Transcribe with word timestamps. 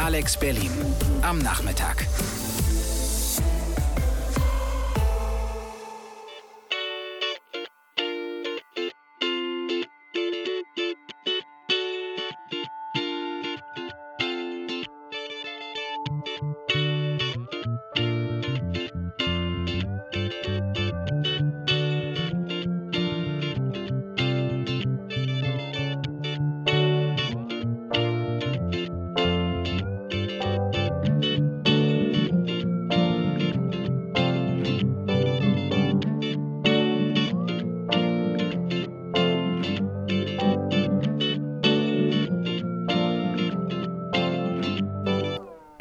Alex 0.00 0.34
Berlin 0.38 0.70
am 1.20 1.38
Nachmittag. 1.40 2.06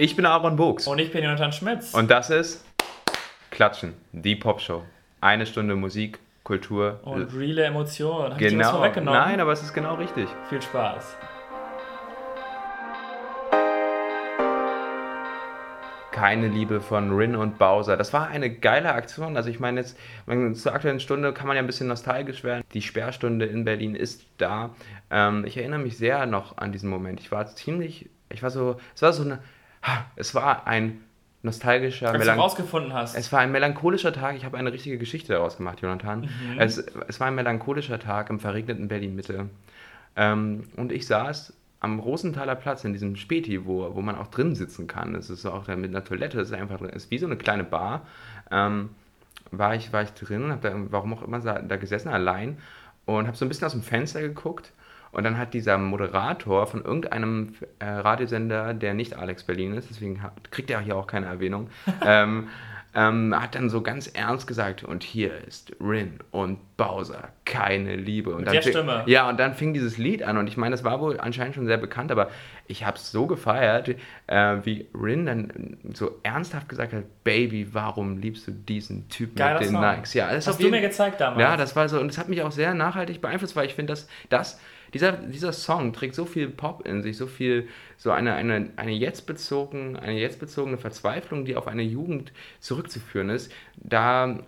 Ich 0.02 0.16
bin 0.16 0.26
Aaron 0.26 0.56
Buchs. 0.56 0.88
Und 0.88 0.98
ich 1.00 1.12
bin 1.12 1.26
Jonathan 1.26 1.52
Schmitz. 1.52 1.94
Und 1.94 2.10
das 2.10 2.30
ist 2.30 2.64
Klatschen, 3.52 3.96
die 4.14 4.38
Popshow. 4.38 4.84
Eine 5.20 5.46
Stunde 5.46 5.76
Musik, 5.76 6.20
Kultur. 6.46 7.02
Und 7.04 7.38
reale 7.38 7.66
Emotionen. 7.66 8.32
Hab 8.32 8.38
genau. 8.38 8.86
Ich 8.86 8.96
Nein, 8.96 9.42
aber 9.42 9.52
es 9.52 9.62
ist 9.62 9.74
genau 9.74 9.96
richtig. 9.96 10.30
Viel 10.48 10.62
Spaß. 10.62 11.18
keine 16.12 16.48
Liebe 16.48 16.82
von 16.82 17.16
Rin 17.16 17.36
und 17.36 17.58
Bowser. 17.58 17.96
Das 17.96 18.12
war 18.12 18.28
eine 18.28 18.50
geile 18.50 18.94
Aktion. 18.94 19.38
Also 19.38 19.50
ich 19.50 19.60
meine 19.60 19.82
jetzt, 19.82 19.98
zur 20.54 20.74
aktuellen 20.74 21.00
Stunde 21.00 21.34
kann 21.34 21.48
man 21.48 21.56
ja 21.56 21.64
ein 21.64 21.68
bisschen 21.68 21.88
nostalgisch 21.88 22.44
werden. 22.44 22.64
Die 22.74 22.82
Sperrstunde 22.82 23.46
in 23.46 23.64
Berlin 23.64 23.96
ist 23.96 24.26
da. 24.38 24.76
Ähm, 25.12 25.46
ich 25.46 25.56
erinnere 25.56 25.80
mich 25.80 25.98
sehr 25.98 26.26
noch 26.26 26.58
an 26.58 26.74
diesen 26.74 26.90
Moment. 26.90 27.22
Ich 27.22 27.32
war 27.32 27.46
ziemlich, 27.48 28.10
ich 28.30 28.44
war 28.44 28.50
so, 28.50 28.78
es 28.96 29.02
war 29.02 29.14
so 29.14 29.24
eine 29.24 29.40
es 30.16 30.36
war 30.36 30.68
ein 30.68 31.02
nostalgischer, 31.42 32.12
Als 32.12 32.26
du 32.26 32.32
rausgefunden 32.32 32.94
hast. 32.94 33.16
Es 33.16 33.32
war 33.32 33.40
ein 33.40 33.52
melancholischer 33.52 34.12
Tag. 34.12 34.36
Ich 34.36 34.44
habe 34.44 34.58
eine 34.58 34.74
richtige 34.74 34.98
Geschichte 34.98 35.34
daraus 35.34 35.58
gemacht, 35.58 35.82
Jonathan. 35.82 36.22
Mhm. 36.22 36.60
Es, 36.60 36.78
es 36.78 37.20
war 37.20 37.28
ein 37.28 37.36
melancholischer 37.36 38.00
Tag 38.00 38.30
im 38.30 38.40
verregneten 38.40 38.88
Berlin-Mitte. 38.88 39.50
Ähm, 40.16 40.66
und 40.76 40.92
ich 40.92 41.08
saß 41.08 41.54
am 41.80 42.00
Rosenthaler 42.00 42.56
Platz 42.56 42.84
in 42.84 42.92
diesem 42.92 43.16
Späti, 43.16 43.66
wo, 43.66 43.96
wo 43.96 44.02
man 44.02 44.18
auch 44.18 44.28
drin 44.28 44.54
sitzen 44.54 44.88
kann. 44.88 45.16
Es 45.16 45.30
ist 45.30 45.46
auch 45.46 45.68
mit 45.68 45.92
einer 45.92 46.04
Toilette, 46.04 46.42
es 46.42 46.50
ist 46.50 46.54
einfach 46.54 46.82
es 46.82 47.06
ist 47.06 47.12
wie 47.12 47.20
so 47.20 47.26
eine 47.26 47.38
kleine 47.38 47.64
Bar. 47.64 48.06
Ähm, 48.52 48.90
war, 49.52 49.76
ich, 49.76 49.94
war 49.94 50.04
ich 50.04 50.12
drin 50.12 50.44
und 50.44 50.52
habe 50.52 50.70
da, 50.70 50.76
warum 50.90 51.14
auch 51.14 51.22
immer, 51.22 51.40
da 51.40 51.78
gesessen 51.78 52.10
allein 52.10 52.58
und 53.06 53.28
habe 53.28 53.38
so 53.38 53.46
ein 53.46 53.48
bisschen 53.48 53.66
aus 53.66 53.72
dem 53.72 53.82
Fenster 53.82 54.22
geguckt 54.22 54.74
und 55.12 55.24
dann 55.24 55.38
hat 55.38 55.54
dieser 55.54 55.78
Moderator 55.78 56.68
von 56.68 56.84
irgendeinem 56.84 57.56
äh, 57.80 57.86
Radiosender, 57.86 58.74
der 58.74 58.94
nicht 58.94 59.18
Alex 59.18 59.44
Berlin 59.44 59.74
ist, 59.74 59.90
deswegen 59.90 60.22
hat, 60.22 60.52
kriegt 60.52 60.70
er 60.70 60.80
hier 60.80 60.96
auch 60.96 61.08
keine 61.08 61.26
Erwähnung, 61.26 61.70
ähm, 62.06 62.48
ähm, 62.96 63.40
hat 63.40 63.54
dann 63.54 63.70
so 63.70 63.82
ganz 63.82 64.08
ernst 64.08 64.48
gesagt, 64.48 64.84
und 64.84 65.04
hier 65.04 65.32
ist 65.48 65.76
Rin 65.80 66.20
und 66.32 66.58
Bowser, 66.76 67.30
keine 67.46 67.96
Liebe. 67.96 68.32
Und 68.32 68.40
Mit 68.40 68.48
dann 68.48 68.54
der 68.56 68.62
Stimme. 68.64 69.04
Ja, 69.06 69.30
und 69.30 69.40
dann 69.40 69.54
fing 69.54 69.74
dieses 69.74 69.98
Lied 70.00 70.24
an 70.24 70.38
und 70.38 70.48
ich 70.48 70.58
meine, 70.58 70.72
das 70.72 70.84
war 70.84 71.00
wohl 71.00 71.20
anscheinend 71.20 71.54
schon 71.54 71.68
sehr 71.68 71.78
bekannt, 71.78 72.12
aber 72.12 72.30
ich 72.66 72.86
habe 72.86 72.98
es 72.98 73.12
so 73.12 73.28
gefeiert, 73.28 73.90
äh, 74.26 74.58
wie 74.64 74.88
Rin 74.96 75.28
dann 75.28 75.78
so 75.94 76.20
ernsthaft 76.24 76.68
gesagt 76.68 76.94
hat, 76.94 77.04
Baby, 77.24 77.68
warum 77.74 78.18
liebst 78.18 78.48
du 78.48 78.52
diesen 78.52 79.08
Typen 79.10 79.36
Geiler 79.36 79.60
mit 79.60 79.70
den 79.70 79.74
Song. 79.74 79.96
Nikes? 79.96 80.14
Ja, 80.16 80.32
das 80.32 80.48
hast 80.48 80.62
du 80.62 80.70
mir 80.70 80.82
gezeigt 80.82 81.22
damals. 81.22 81.42
Ja, 81.42 81.58
das 81.58 81.76
war 81.76 81.88
so, 81.90 82.00
und 82.00 82.08
das 82.08 82.18
hat 82.18 82.28
mich 82.28 82.42
auch 82.42 82.52
sehr 82.52 82.74
nachhaltig 82.74 83.22
beeinflusst, 83.22 83.56
weil 83.56 83.68
ich 83.68 83.76
finde, 83.76 83.94
dass 83.94 84.08
das 84.30 84.60
dieser, 84.94 85.14
dieser 85.14 85.54
Song 85.54 85.94
trägt 85.94 86.16
so 86.16 86.26
viel 86.26 86.50
Pop 86.50 86.86
in 86.86 87.02
sich, 87.02 87.18
so 87.18 87.28
viel, 87.28 87.68
so 87.98 88.12
eine, 88.12 88.34
eine, 88.34 88.70
eine, 88.76 88.92
jetzt 88.92 89.26
bezogen, 89.26 89.96
eine 89.96 90.20
jetzt 90.20 90.40
bezogene 90.40 90.78
Verzweiflung, 90.78 91.46
die 91.46 91.56
auf 91.56 91.68
eine 91.68 91.84
Jugend 91.84 92.32
zurückzuführen 92.60 93.30
ist. 93.30 93.52
Da, 93.78 94.40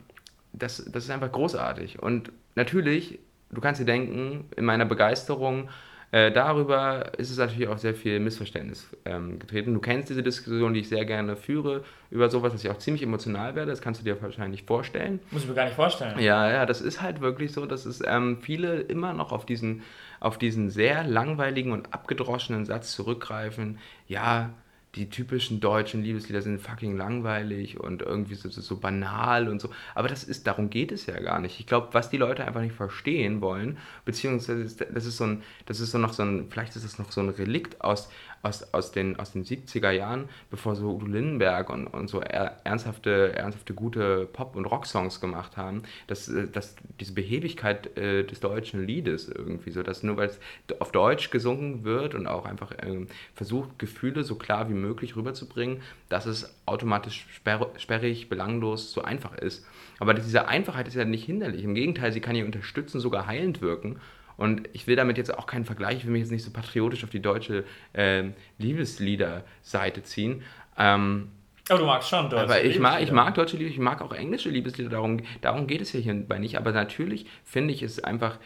das, 0.53 0.85
das 0.91 1.05
ist 1.05 1.09
einfach 1.09 1.31
großartig. 1.31 2.01
Und 2.01 2.31
natürlich, 2.55 3.19
du 3.51 3.61
kannst 3.61 3.81
dir 3.81 3.85
denken, 3.85 4.45
in 4.55 4.65
meiner 4.65 4.85
Begeisterung 4.85 5.69
äh, 6.13 6.29
darüber 6.29 7.17
ist 7.17 7.31
es 7.31 7.37
natürlich 7.37 7.69
auch 7.69 7.77
sehr 7.77 7.95
viel 7.95 8.19
Missverständnis 8.19 8.85
ähm, 9.05 9.39
getreten. 9.39 9.73
Du 9.73 9.79
kennst 9.79 10.09
diese 10.09 10.21
Diskussion, 10.21 10.73
die 10.73 10.81
ich 10.81 10.89
sehr 10.89 11.05
gerne 11.05 11.37
führe, 11.37 11.85
über 12.09 12.29
sowas, 12.29 12.51
dass 12.51 12.63
ich 12.63 12.69
auch 12.69 12.79
ziemlich 12.79 13.01
emotional 13.01 13.55
werde. 13.55 13.71
Das 13.71 13.81
kannst 13.81 14.01
du 14.01 14.03
dir 14.03 14.21
wahrscheinlich 14.21 14.63
vorstellen. 14.63 15.21
Muss 15.31 15.43
ich 15.43 15.47
mir 15.47 15.55
gar 15.55 15.65
nicht 15.65 15.75
vorstellen. 15.75 16.19
Ja, 16.19 16.51
ja, 16.51 16.65
das 16.65 16.81
ist 16.81 17.01
halt 17.01 17.21
wirklich 17.21 17.53
so, 17.53 17.65
dass 17.65 17.85
es 17.85 18.01
ähm, 18.05 18.39
viele 18.41 18.81
immer 18.81 19.13
noch 19.13 19.31
auf 19.31 19.45
diesen 19.45 19.83
auf 20.21 20.37
diesen 20.37 20.69
sehr 20.69 21.03
langweiligen 21.03 21.73
und 21.73 21.93
abgedroschenen 21.93 22.65
Satz 22.65 22.93
zurückgreifen, 22.93 23.79
ja, 24.07 24.51
die 24.95 25.09
typischen 25.09 25.61
deutschen 25.61 26.03
Liebeslieder 26.03 26.41
sind 26.41 26.61
fucking 26.61 26.97
langweilig 26.97 27.79
und 27.79 28.01
irgendwie 28.01 28.35
so, 28.35 28.49
so, 28.49 28.59
so, 28.59 28.77
banal 28.77 29.47
und 29.47 29.61
so. 29.61 29.69
Aber 29.95 30.09
das 30.09 30.25
ist, 30.25 30.47
darum 30.47 30.69
geht 30.69 30.91
es 30.91 31.05
ja 31.05 31.17
gar 31.19 31.39
nicht. 31.39 31.59
Ich 31.59 31.67
glaube, 31.67 31.89
was 31.93 32.09
die 32.09 32.17
Leute 32.17 32.45
einfach 32.45 32.61
nicht 32.61 32.75
verstehen 32.75 33.39
wollen, 33.39 33.77
beziehungsweise 34.03 34.85
das 34.93 35.05
ist 35.05 35.17
so 35.17 35.23
ein, 35.23 35.43
das 35.65 35.79
ist 35.79 35.91
so 35.91 35.97
noch 35.97 36.11
so 36.11 36.23
ein, 36.23 36.47
vielleicht 36.49 36.75
ist 36.75 36.83
das 36.83 36.99
noch 36.99 37.11
so 37.11 37.21
ein 37.21 37.29
Relikt 37.29 37.81
aus, 37.81 38.09
aus, 38.41 38.73
aus, 38.73 38.91
den, 38.91 39.19
aus 39.19 39.31
den 39.31 39.45
70er 39.45 39.91
Jahren, 39.91 40.27
bevor 40.49 40.75
so 40.75 40.95
Udo 40.95 41.05
Lindenberg 41.05 41.69
und, 41.69 41.87
und 41.87 42.09
so 42.09 42.19
ernsthafte, 42.19 43.33
ernsthafte 43.35 43.73
gute 43.73 44.25
Pop- 44.25 44.55
und 44.55 44.65
Rocksongs 44.65 45.21
gemacht 45.21 45.57
haben, 45.57 45.83
dass, 46.07 46.27
äh, 46.27 46.47
dass 46.47 46.75
diese 46.99 47.13
Behebigkeit 47.13 47.97
äh, 47.97 48.23
des 48.23 48.39
deutschen 48.39 48.85
Liedes 48.85 49.29
irgendwie 49.29 49.71
so, 49.71 49.83
dass 49.83 50.03
nur 50.03 50.17
weil 50.17 50.29
es 50.29 50.39
auf 50.79 50.91
Deutsch 50.91 51.29
gesungen 51.29 51.83
wird 51.83 52.15
und 52.15 52.27
auch 52.27 52.45
einfach 52.45 52.71
äh, 52.71 53.05
versucht, 53.33 53.77
Gefühle 53.79 54.23
so 54.23 54.35
klar 54.35 54.69
wie 54.69 54.73
möglich 54.81 55.15
rüberzubringen, 55.15 55.81
dass 56.09 56.25
es 56.25 56.55
automatisch 56.65 57.25
sperr 57.33 57.69
sperrig, 57.77 58.29
belanglos, 58.29 58.91
so 58.91 59.01
einfach 59.01 59.35
ist. 59.37 59.65
Aber 59.99 60.13
diese 60.13 60.47
Einfachheit 60.47 60.87
ist 60.87 60.95
ja 60.95 61.05
nicht 61.05 61.25
hinderlich. 61.25 61.63
Im 61.63 61.75
Gegenteil, 61.75 62.11
sie 62.11 62.21
kann 62.21 62.35
ja 62.35 62.43
unterstützen, 62.43 62.99
sogar 62.99 63.27
heilend 63.27 63.61
wirken. 63.61 63.99
Und 64.37 64.67
ich 64.73 64.87
will 64.87 64.95
damit 64.95 65.17
jetzt 65.17 65.37
auch 65.37 65.45
keinen 65.45 65.65
Vergleich, 65.65 65.99
ich 65.99 66.05
will 66.05 66.13
mich 66.13 66.21
jetzt 66.21 66.31
nicht 66.31 66.43
so 66.43 66.51
patriotisch 66.51 67.03
auf 67.03 67.11
die 67.11 67.21
deutsche 67.21 67.63
äh, 67.93 68.23
Liebeslieder-Seite 68.57 70.01
ziehen. 70.03 70.41
Ähm, 70.77 71.29
aber 71.69 71.79
du 71.79 71.85
magst 71.85 72.09
schon 72.09 72.29
deutsche 72.29 72.43
aber 72.43 72.63
ich 72.63 72.79
mag, 72.79 73.01
ich 73.01 73.11
mag 73.11 73.35
deutsche 73.35 73.55
Lieder, 73.57 73.69
ich 73.69 73.77
mag 73.77 74.01
auch 74.01 74.13
englische 74.13 74.49
Liebeslieder, 74.49 74.89
darum, 74.89 75.19
darum 75.41 75.67
geht 75.67 75.81
es 75.81 75.93
ja 75.93 75.99
hierbei 75.99 76.39
nicht. 76.39 76.57
Aber 76.57 76.71
natürlich 76.71 77.27
finde 77.45 77.73
ich 77.73 77.83
es 77.83 78.03
einfach, 78.03 78.39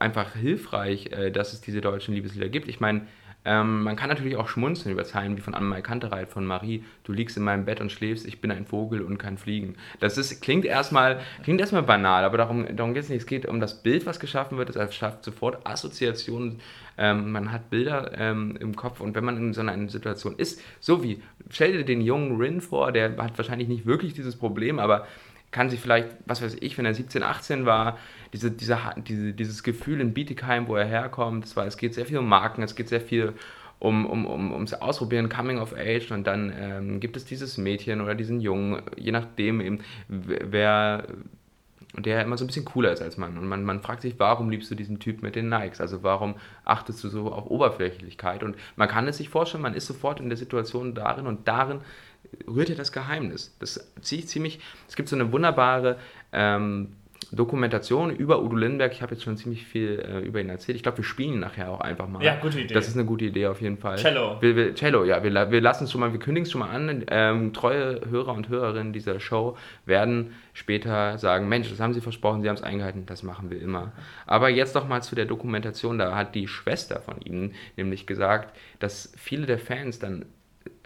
einfach 0.00 0.34
hilfreich, 0.34 1.12
äh, 1.12 1.30
dass 1.30 1.52
es 1.52 1.60
diese 1.60 1.80
deutschen 1.80 2.14
Liebeslieder 2.14 2.48
gibt. 2.48 2.68
Ich 2.68 2.80
meine, 2.80 3.06
ähm, 3.46 3.84
man 3.84 3.94
kann 3.94 4.08
natürlich 4.08 4.34
auch 4.36 4.48
schmunzeln 4.48 4.92
über 4.92 5.04
Zeilen 5.04 5.36
wie 5.36 5.40
von 5.40 5.54
Annemai 5.54 5.80
Kantereit, 5.80 6.28
von 6.28 6.44
Marie, 6.44 6.82
du 7.04 7.12
liegst 7.12 7.36
in 7.36 7.44
meinem 7.44 7.64
Bett 7.64 7.80
und 7.80 7.92
schläfst, 7.92 8.26
ich 8.26 8.40
bin 8.40 8.50
ein 8.50 8.66
Vogel 8.66 9.02
und 9.02 9.18
kann 9.18 9.38
fliegen. 9.38 9.76
Das 10.00 10.18
ist, 10.18 10.42
klingt 10.42 10.64
erstmal 10.64 11.20
klingt 11.44 11.60
erstmal 11.60 11.84
banal, 11.84 12.24
aber 12.24 12.38
darum, 12.38 12.66
darum 12.74 12.92
geht 12.92 13.04
es 13.04 13.08
nicht. 13.08 13.20
Es 13.20 13.26
geht 13.26 13.46
um 13.46 13.60
das 13.60 13.84
Bild, 13.84 14.04
was 14.04 14.18
geschaffen 14.18 14.58
wird. 14.58 14.74
Es 14.74 14.94
schafft 14.96 15.22
sofort 15.22 15.64
Assoziationen. 15.64 16.60
Ähm, 16.98 17.30
man 17.30 17.52
hat 17.52 17.70
Bilder 17.70 18.10
ähm, 18.18 18.56
im 18.58 18.74
Kopf 18.74 19.00
und 19.00 19.14
wenn 19.14 19.24
man 19.24 19.36
in 19.36 19.52
so 19.52 19.60
einer 19.60 19.88
Situation 19.88 20.34
ist, 20.36 20.60
so 20.80 21.04
wie, 21.04 21.22
stell 21.48 21.72
dir 21.72 21.84
den 21.84 22.00
jungen 22.00 22.40
Rin 22.40 22.60
vor, 22.60 22.90
der 22.90 23.16
hat 23.16 23.38
wahrscheinlich 23.38 23.68
nicht 23.68 23.86
wirklich 23.86 24.12
dieses 24.12 24.34
Problem, 24.34 24.80
aber 24.80 25.06
kann 25.56 25.70
sich 25.70 25.80
vielleicht, 25.80 26.08
was 26.26 26.42
weiß 26.42 26.58
ich, 26.60 26.76
wenn 26.76 26.84
er 26.84 26.92
17, 26.92 27.22
18 27.22 27.64
war, 27.64 27.96
diese, 28.34 28.50
diese, 28.50 28.78
diese, 28.98 29.32
dieses 29.32 29.62
Gefühl 29.62 30.02
in 30.02 30.12
Bietigheim, 30.12 30.68
wo 30.68 30.76
er 30.76 30.84
herkommt, 30.84 31.46
es, 31.46 31.56
war, 31.56 31.66
es 31.66 31.78
geht 31.78 31.94
sehr 31.94 32.04
viel 32.04 32.18
um 32.18 32.28
Marken, 32.28 32.62
es 32.62 32.76
geht 32.76 32.90
sehr 32.90 33.00
viel 33.00 33.32
um, 33.78 34.04
um, 34.04 34.26
um, 34.26 34.52
ums 34.52 34.74
Ausprobieren, 34.74 35.30
Coming 35.30 35.58
of 35.58 35.72
Age 35.74 36.10
und 36.10 36.26
dann 36.26 36.52
ähm, 36.54 37.00
gibt 37.00 37.16
es 37.16 37.24
dieses 37.24 37.56
Mädchen 37.56 38.02
oder 38.02 38.14
diesen 38.14 38.42
Jungen, 38.42 38.82
je 38.98 39.12
nachdem 39.12 39.62
eben, 39.62 39.78
wer 40.08 41.06
der 41.96 42.22
immer 42.22 42.36
so 42.36 42.44
ein 42.44 42.48
bisschen 42.48 42.66
cooler 42.66 42.92
ist 42.92 43.00
als 43.00 43.16
man. 43.16 43.38
Und 43.38 43.48
man, 43.48 43.64
man 43.64 43.80
fragt 43.80 44.02
sich, 44.02 44.18
warum 44.18 44.50
liebst 44.50 44.70
du 44.70 44.74
diesen 44.74 44.98
Typ 44.98 45.22
mit 45.22 45.36
den 45.36 45.48
Nikes? 45.48 45.80
Also 45.80 46.02
warum 46.02 46.34
achtest 46.66 47.02
du 47.02 47.08
so 47.08 47.32
auf 47.32 47.46
Oberflächlichkeit? 47.46 48.42
Und 48.42 48.56
man 48.76 48.88
kann 48.88 49.08
es 49.08 49.16
sich 49.16 49.30
vorstellen, 49.30 49.62
man 49.62 49.72
ist 49.72 49.86
sofort 49.86 50.20
in 50.20 50.28
der 50.28 50.36
Situation 50.36 50.94
darin 50.94 51.26
und 51.26 51.48
darin 51.48 51.80
rührt 52.48 52.68
ja 52.68 52.74
das 52.74 52.92
Geheimnis. 52.92 53.56
Das 53.58 53.92
ziehe 54.00 54.22
ich 54.22 54.28
ziemlich. 54.28 54.60
Es 54.88 54.96
gibt 54.96 55.08
so 55.08 55.16
eine 55.16 55.32
wunderbare 55.32 55.98
ähm, 56.32 56.92
Dokumentation 57.32 58.14
über 58.14 58.42
Udo 58.42 58.56
Lindenberg. 58.56 58.92
Ich 58.92 59.02
habe 59.02 59.14
jetzt 59.14 59.24
schon 59.24 59.36
ziemlich 59.36 59.66
viel 59.66 59.98
äh, 59.98 60.20
über 60.20 60.40
ihn 60.40 60.48
erzählt. 60.48 60.76
Ich 60.76 60.82
glaube, 60.82 60.98
wir 60.98 61.04
spielen 61.04 61.34
ihn 61.34 61.40
nachher 61.40 61.70
auch 61.70 61.80
einfach 61.80 62.08
mal. 62.08 62.22
Ja, 62.22 62.36
gute 62.36 62.60
Idee. 62.60 62.72
Das 62.72 62.86
ist 62.86 62.94
eine 62.94 63.04
gute 63.04 63.24
Idee 63.24 63.48
auf 63.48 63.60
jeden 63.60 63.78
Fall. 63.78 63.96
Cello. 63.96 64.40
Wir, 64.40 64.54
wir, 64.54 64.74
Cello, 64.74 65.04
ja. 65.04 65.22
Wir, 65.24 65.50
wir 65.50 65.60
lassen 65.60 65.84
es 65.84 65.92
schon 65.92 66.00
mal, 66.00 66.12
wir 66.12 66.20
kündigen 66.20 66.46
es 66.46 66.52
schon 66.52 66.60
mal 66.60 66.70
an. 66.70 67.04
Ähm, 67.08 67.52
treue 67.52 68.00
Hörer 68.08 68.32
und 68.32 68.48
Hörerinnen 68.48 68.92
dieser 68.92 69.18
Show 69.18 69.56
werden 69.86 70.34
später 70.52 71.18
sagen, 71.18 71.48
Mensch, 71.48 71.68
das 71.68 71.80
haben 71.80 71.94
sie 71.94 72.00
versprochen, 72.00 72.42
sie 72.42 72.48
haben 72.48 72.56
es 72.56 72.62
eingehalten, 72.62 73.06
das 73.06 73.22
machen 73.22 73.50
wir 73.50 73.60
immer. 73.60 73.92
Aber 74.26 74.48
jetzt 74.48 74.76
doch 74.76 74.86
mal 74.86 75.02
zu 75.02 75.14
der 75.14 75.24
Dokumentation. 75.24 75.98
Da 75.98 76.14
hat 76.14 76.34
die 76.34 76.46
Schwester 76.46 77.00
von 77.00 77.20
ihm 77.22 77.52
nämlich 77.76 78.06
gesagt, 78.06 78.56
dass 78.78 79.12
viele 79.16 79.46
der 79.46 79.58
Fans 79.58 79.98
dann 79.98 80.26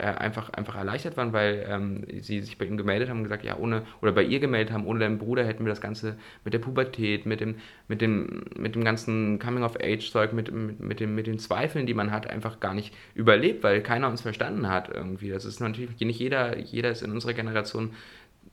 äh, 0.01 0.05
einfach, 0.05 0.49
einfach 0.51 0.77
erleichtert 0.77 1.19
waren, 1.19 1.35
weil 1.35 1.67
ähm, 1.69 2.05
sie 2.23 2.41
sich 2.41 2.57
bei 2.57 2.65
ihm 2.65 2.79
gemeldet 2.79 3.11
haben 3.11 3.19
und 3.19 3.25
gesagt, 3.25 3.45
ja, 3.45 3.59
ohne, 3.59 3.83
oder 4.01 4.13
bei 4.13 4.23
ihr 4.23 4.41
gemeldet 4.41 4.73
haben, 4.73 4.87
ohne 4.87 5.01
deinen 5.01 5.19
Bruder 5.19 5.45
hätten 5.45 5.65
wir 5.65 5.71
das 5.71 5.83
Ganze 5.83 6.17
mit 6.43 6.55
der 6.55 6.59
Pubertät, 6.59 7.27
mit 7.27 7.41
dem, 7.41 7.57
mit 7.87 8.01
dem, 8.01 8.45
mit 8.57 8.75
dem 8.75 8.83
ganzen 8.83 9.39
Coming-of-Age-Zeug, 9.39 10.33
mit, 10.33 10.51
mit, 10.53 10.81
mit, 10.81 11.01
dem, 11.01 11.15
mit 11.15 11.27
den 11.27 11.39
Zweifeln, 11.39 11.85
die 11.85 11.93
man 11.93 12.11
hat, 12.13 12.29
einfach 12.31 12.61
gar 12.61 12.73
nicht 12.73 12.95
überlebt, 13.15 13.63
weil 13.63 13.83
keiner 13.83 14.09
uns 14.09 14.23
verstanden 14.23 14.69
hat 14.69 14.89
irgendwie. 14.89 15.29
Das 15.29 15.45
ist 15.45 15.61
natürlich, 15.61 16.01
nicht 16.01 16.19
jeder, 16.19 16.59
jeder 16.59 16.91
ist 16.91 17.03
in 17.03 17.13
unserer 17.13 17.35
Generation 17.35 17.93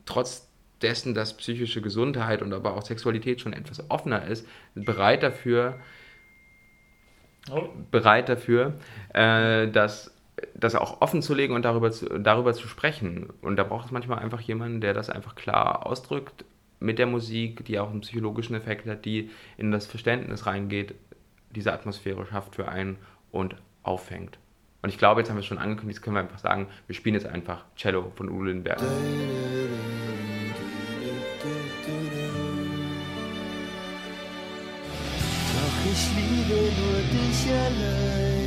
trotz 0.05 0.49
dessen, 0.81 1.13
dass 1.13 1.37
psychische 1.37 1.81
Gesundheit 1.81 2.41
und 2.41 2.51
aber 2.51 2.75
auch 2.75 2.83
Sexualität 2.83 3.39
schon 3.39 3.53
etwas 3.53 3.89
offener 3.89 4.27
ist, 4.27 4.45
bereit 4.75 5.23
dafür, 5.23 5.79
oh. 7.49 7.69
bereit 7.89 8.27
dafür, 8.27 8.73
äh, 9.13 9.69
dass 9.69 10.16
das 10.53 10.75
auch 10.75 11.01
offen 11.01 11.21
zu 11.21 11.33
legen 11.33 11.53
und 11.53 11.63
darüber 11.63 11.91
zu, 11.91 12.19
darüber 12.19 12.53
zu 12.53 12.67
sprechen. 12.67 13.29
Und 13.41 13.55
da 13.57 13.63
braucht 13.63 13.85
es 13.85 13.91
manchmal 13.91 14.19
einfach 14.19 14.41
jemanden, 14.41 14.81
der 14.81 14.93
das 14.93 15.09
einfach 15.09 15.35
klar 15.35 15.85
ausdrückt 15.85 16.45
mit 16.79 16.99
der 16.99 17.07
Musik, 17.07 17.65
die 17.65 17.79
auch 17.79 17.89
einen 17.89 18.01
psychologischen 18.01 18.55
Effekt 18.55 18.87
hat, 18.87 19.05
die 19.05 19.31
in 19.57 19.71
das 19.71 19.87
Verständnis 19.87 20.45
reingeht, 20.45 20.93
diese 21.55 21.73
Atmosphäre 21.73 22.25
schafft 22.25 22.55
für 22.55 22.67
einen 22.67 22.97
und 23.31 23.55
auffängt. 23.83 24.37
Und 24.81 24.89
ich 24.89 24.97
glaube, 24.99 25.21
jetzt 25.21 25.29
haben 25.29 25.37
wir 25.37 25.41
es 25.41 25.47
schon 25.47 25.57
angekündigt, 25.57 25.97
jetzt 25.97 26.03
können 26.03 26.15
wir 26.15 26.21
einfach 26.21 26.37
sagen, 26.37 26.67
wir 26.85 26.95
spielen 26.95 27.15
jetzt 27.15 27.25
einfach 27.25 27.65
Cello 27.75 28.11
von 28.15 28.29
Udo 28.29 28.43
Lindenberg. 28.43 28.77
Doch 28.79 28.87
ich 35.91 36.09
liebe 36.15 36.61
nur 36.79 37.01
dich 37.11 37.51
allein. 37.51 38.46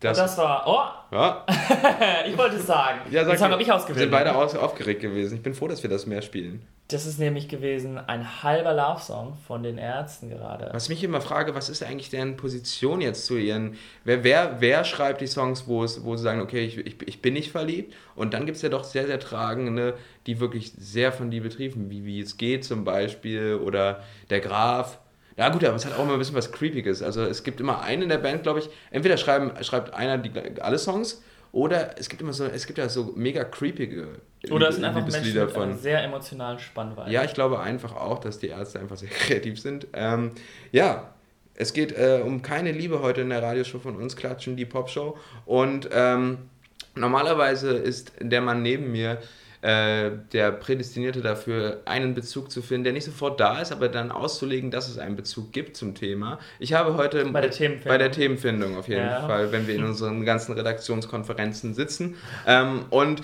Das, 0.00 0.16
das 0.16 0.38
war. 0.38 0.64
Oh! 0.66 1.14
Ja. 1.14 1.44
ich 2.26 2.36
wollte 2.36 2.56
es 2.56 2.66
sagen. 2.66 3.00
Ja, 3.10 3.24
sag, 3.24 3.34
das 3.34 3.42
habe 3.42 3.62
ich 3.62 3.70
ausgewählt. 3.70 4.10
Wir 4.10 4.18
sind 4.18 4.34
beide 4.34 4.34
aufgeregt 4.34 5.02
gewesen. 5.02 5.36
Ich 5.36 5.42
bin 5.42 5.52
froh, 5.52 5.68
dass 5.68 5.82
wir 5.82 5.90
das 5.90 6.06
mehr 6.06 6.22
spielen. 6.22 6.66
Das 6.88 7.06
ist 7.06 7.18
nämlich 7.18 7.48
gewesen 7.48 7.98
ein 7.98 8.42
halber 8.42 8.72
Love-Song 8.72 9.36
von 9.46 9.62
den 9.62 9.76
Ärzten 9.76 10.30
gerade. 10.30 10.70
Was 10.72 10.84
ich 10.84 10.88
mich 10.88 11.04
immer 11.04 11.20
frage, 11.20 11.54
was 11.54 11.68
ist 11.68 11.82
eigentlich 11.82 12.08
deren 12.08 12.36
Position 12.36 13.02
jetzt 13.02 13.26
zu 13.26 13.36
ihren. 13.36 13.76
Wer, 14.04 14.24
wer, 14.24 14.56
wer 14.60 14.84
schreibt 14.84 15.20
die 15.20 15.26
Songs, 15.26 15.68
wo, 15.68 15.84
es, 15.84 16.02
wo 16.02 16.16
sie 16.16 16.22
sagen, 16.22 16.40
okay, 16.40 16.64
ich, 16.64 16.78
ich, 16.78 16.96
ich 17.06 17.22
bin 17.22 17.34
nicht 17.34 17.52
verliebt? 17.52 17.94
Und 18.16 18.32
dann 18.32 18.46
gibt 18.46 18.56
es 18.56 18.62
ja 18.62 18.70
doch 18.70 18.84
sehr, 18.84 19.06
sehr 19.06 19.20
tragende, 19.20 19.98
die 20.26 20.40
wirklich 20.40 20.72
sehr 20.78 21.12
von 21.12 21.30
Liebe 21.30 21.50
triefen, 21.50 21.90
wie, 21.90 22.06
wie 22.06 22.20
es 22.20 22.38
geht 22.38 22.64
zum 22.64 22.84
Beispiel 22.84 23.60
oder 23.62 24.02
der 24.30 24.40
Graf 24.40 24.98
ja, 25.40 25.48
gut, 25.48 25.64
aber 25.64 25.74
es 25.74 25.86
hat 25.86 25.94
auch 25.94 26.02
immer 26.02 26.12
ein 26.12 26.18
bisschen 26.18 26.34
was 26.34 26.52
Creepiges. 26.52 27.02
Also 27.02 27.22
es 27.22 27.42
gibt 27.42 27.60
immer 27.60 27.80
einen 27.80 28.02
in 28.02 28.08
der 28.10 28.18
Band, 28.18 28.42
glaube 28.42 28.58
ich, 28.58 28.68
entweder 28.90 29.16
schreiben, 29.16 29.50
schreibt 29.64 29.94
einer 29.94 30.18
die, 30.18 30.60
alle 30.60 30.78
Songs 30.78 31.22
oder 31.50 31.98
es 31.98 32.10
gibt 32.10 32.20
immer 32.20 32.34
so, 32.34 32.44
es 32.44 32.66
gibt 32.66 32.78
ja 32.78 32.90
so 32.90 33.14
mega 33.16 33.44
creepige 33.44 34.08
Oder 34.50 34.68
es 34.68 34.74
sind 34.74 34.84
einfach 34.84 35.00
Menschen 35.00 35.34
mit 35.34 35.50
von. 35.50 35.78
sehr 35.78 36.04
emotionalen 36.04 36.58
Spannweite. 36.58 37.10
Ja, 37.10 37.24
ich 37.24 37.32
glaube 37.32 37.58
einfach 37.58 37.96
auch, 37.96 38.18
dass 38.18 38.38
die 38.38 38.48
Ärzte 38.48 38.80
einfach 38.80 38.98
sehr 38.98 39.08
kreativ 39.26 39.58
sind. 39.58 39.86
Ähm, 39.94 40.32
ja, 40.72 41.14
es 41.54 41.72
geht 41.72 41.92
äh, 41.92 42.20
um 42.22 42.42
keine 42.42 42.72
Liebe 42.72 43.00
heute 43.00 43.22
in 43.22 43.30
der 43.30 43.42
Radioshow 43.42 43.78
von 43.78 43.96
uns, 43.96 44.16
Klatschen, 44.16 44.56
die 44.56 44.66
Popshow. 44.66 45.16
Und 45.46 45.88
ähm, 45.90 46.50
normalerweise 46.94 47.70
ist 47.70 48.12
der 48.20 48.42
Mann 48.42 48.60
neben 48.60 48.92
mir 48.92 49.16
äh, 49.62 50.10
der 50.32 50.52
Prädestinierte 50.52 51.20
dafür, 51.20 51.82
einen 51.84 52.14
Bezug 52.14 52.50
zu 52.50 52.62
finden, 52.62 52.84
der 52.84 52.92
nicht 52.94 53.04
sofort 53.04 53.40
da 53.40 53.60
ist, 53.60 53.72
aber 53.72 53.88
dann 53.88 54.10
auszulegen, 54.10 54.70
dass 54.70 54.88
es 54.88 54.98
einen 54.98 55.16
Bezug 55.16 55.52
gibt 55.52 55.76
zum 55.76 55.94
Thema. 55.94 56.38
Ich 56.58 56.72
habe 56.72 56.96
heute 56.96 57.26
bei 57.26 57.42
der 57.42 57.50
Themenfindung, 57.50 57.88
bei 57.88 57.98
der 57.98 58.10
Themenfindung 58.10 58.76
auf 58.78 58.88
jeden 58.88 59.06
ja. 59.06 59.26
Fall, 59.26 59.52
wenn 59.52 59.66
wir 59.66 59.74
in 59.74 59.84
unseren 59.84 60.24
ganzen 60.24 60.54
Redaktionskonferenzen 60.54 61.74
sitzen. 61.74 62.16
Ähm, 62.46 62.86
und 62.88 63.20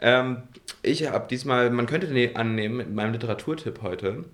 ähm, 0.00 0.44
ich 0.82 1.08
habe 1.08 1.26
diesmal, 1.28 1.70
man 1.70 1.86
könnte 1.86 2.06
ne-, 2.12 2.36
annehmen, 2.36 2.76
mit 2.76 2.92
meinem 2.92 3.12
Literaturtipp 3.12 3.82
heute, 3.82 4.24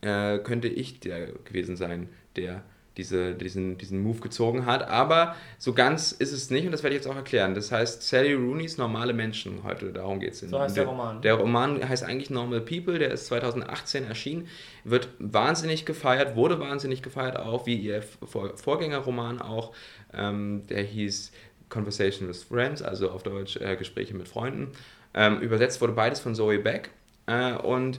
äh, 0.00 0.38
könnte 0.38 0.68
ich 0.68 1.00
der 1.00 1.26
gewesen 1.44 1.76
sein, 1.76 2.08
der 2.36 2.62
diese, 2.98 3.34
diesen, 3.34 3.78
diesen 3.78 4.02
Move 4.02 4.18
gezogen 4.18 4.66
hat. 4.66 4.86
Aber 4.88 5.36
so 5.56 5.72
ganz 5.72 6.12
ist 6.12 6.32
es 6.32 6.50
nicht 6.50 6.66
und 6.66 6.72
das 6.72 6.82
werde 6.82 6.96
ich 6.96 7.02
jetzt 7.02 7.10
auch 7.10 7.16
erklären. 7.16 7.54
Das 7.54 7.72
heißt 7.72 8.02
Sally 8.02 8.34
Rooney's 8.34 8.76
Normale 8.76 9.14
Menschen 9.14 9.62
heute, 9.62 9.92
darum 9.92 10.20
geht 10.20 10.32
es. 10.32 10.40
So 10.40 10.60
heißt 10.60 10.76
der, 10.76 10.84
der 10.84 10.92
Roman. 10.92 11.22
Der 11.22 11.34
Roman 11.34 11.88
heißt 11.88 12.04
eigentlich 12.04 12.28
Normal 12.28 12.60
People, 12.60 12.98
der 12.98 13.12
ist 13.12 13.26
2018 13.26 14.04
erschienen, 14.04 14.48
wird 14.84 15.08
wahnsinnig 15.18 15.86
gefeiert, 15.86 16.36
wurde 16.36 16.60
wahnsinnig 16.60 17.02
gefeiert 17.02 17.38
auch, 17.38 17.64
wie 17.64 17.76
ihr 17.76 18.02
Vorgängerroman 18.02 19.40
auch. 19.40 19.72
Ähm, 20.12 20.66
der 20.68 20.82
hieß 20.82 21.32
Conversation 21.68 22.28
with 22.28 22.42
Friends, 22.42 22.82
also 22.82 23.10
auf 23.10 23.22
Deutsch 23.22 23.56
äh, 23.56 23.76
Gespräche 23.76 24.14
mit 24.14 24.28
Freunden. 24.28 24.72
Ähm, 25.14 25.40
übersetzt 25.40 25.80
wurde 25.80 25.92
beides 25.92 26.20
von 26.20 26.34
Zoe 26.34 26.58
Beck. 26.58 26.90
Äh, 27.26 27.54
und 27.54 27.98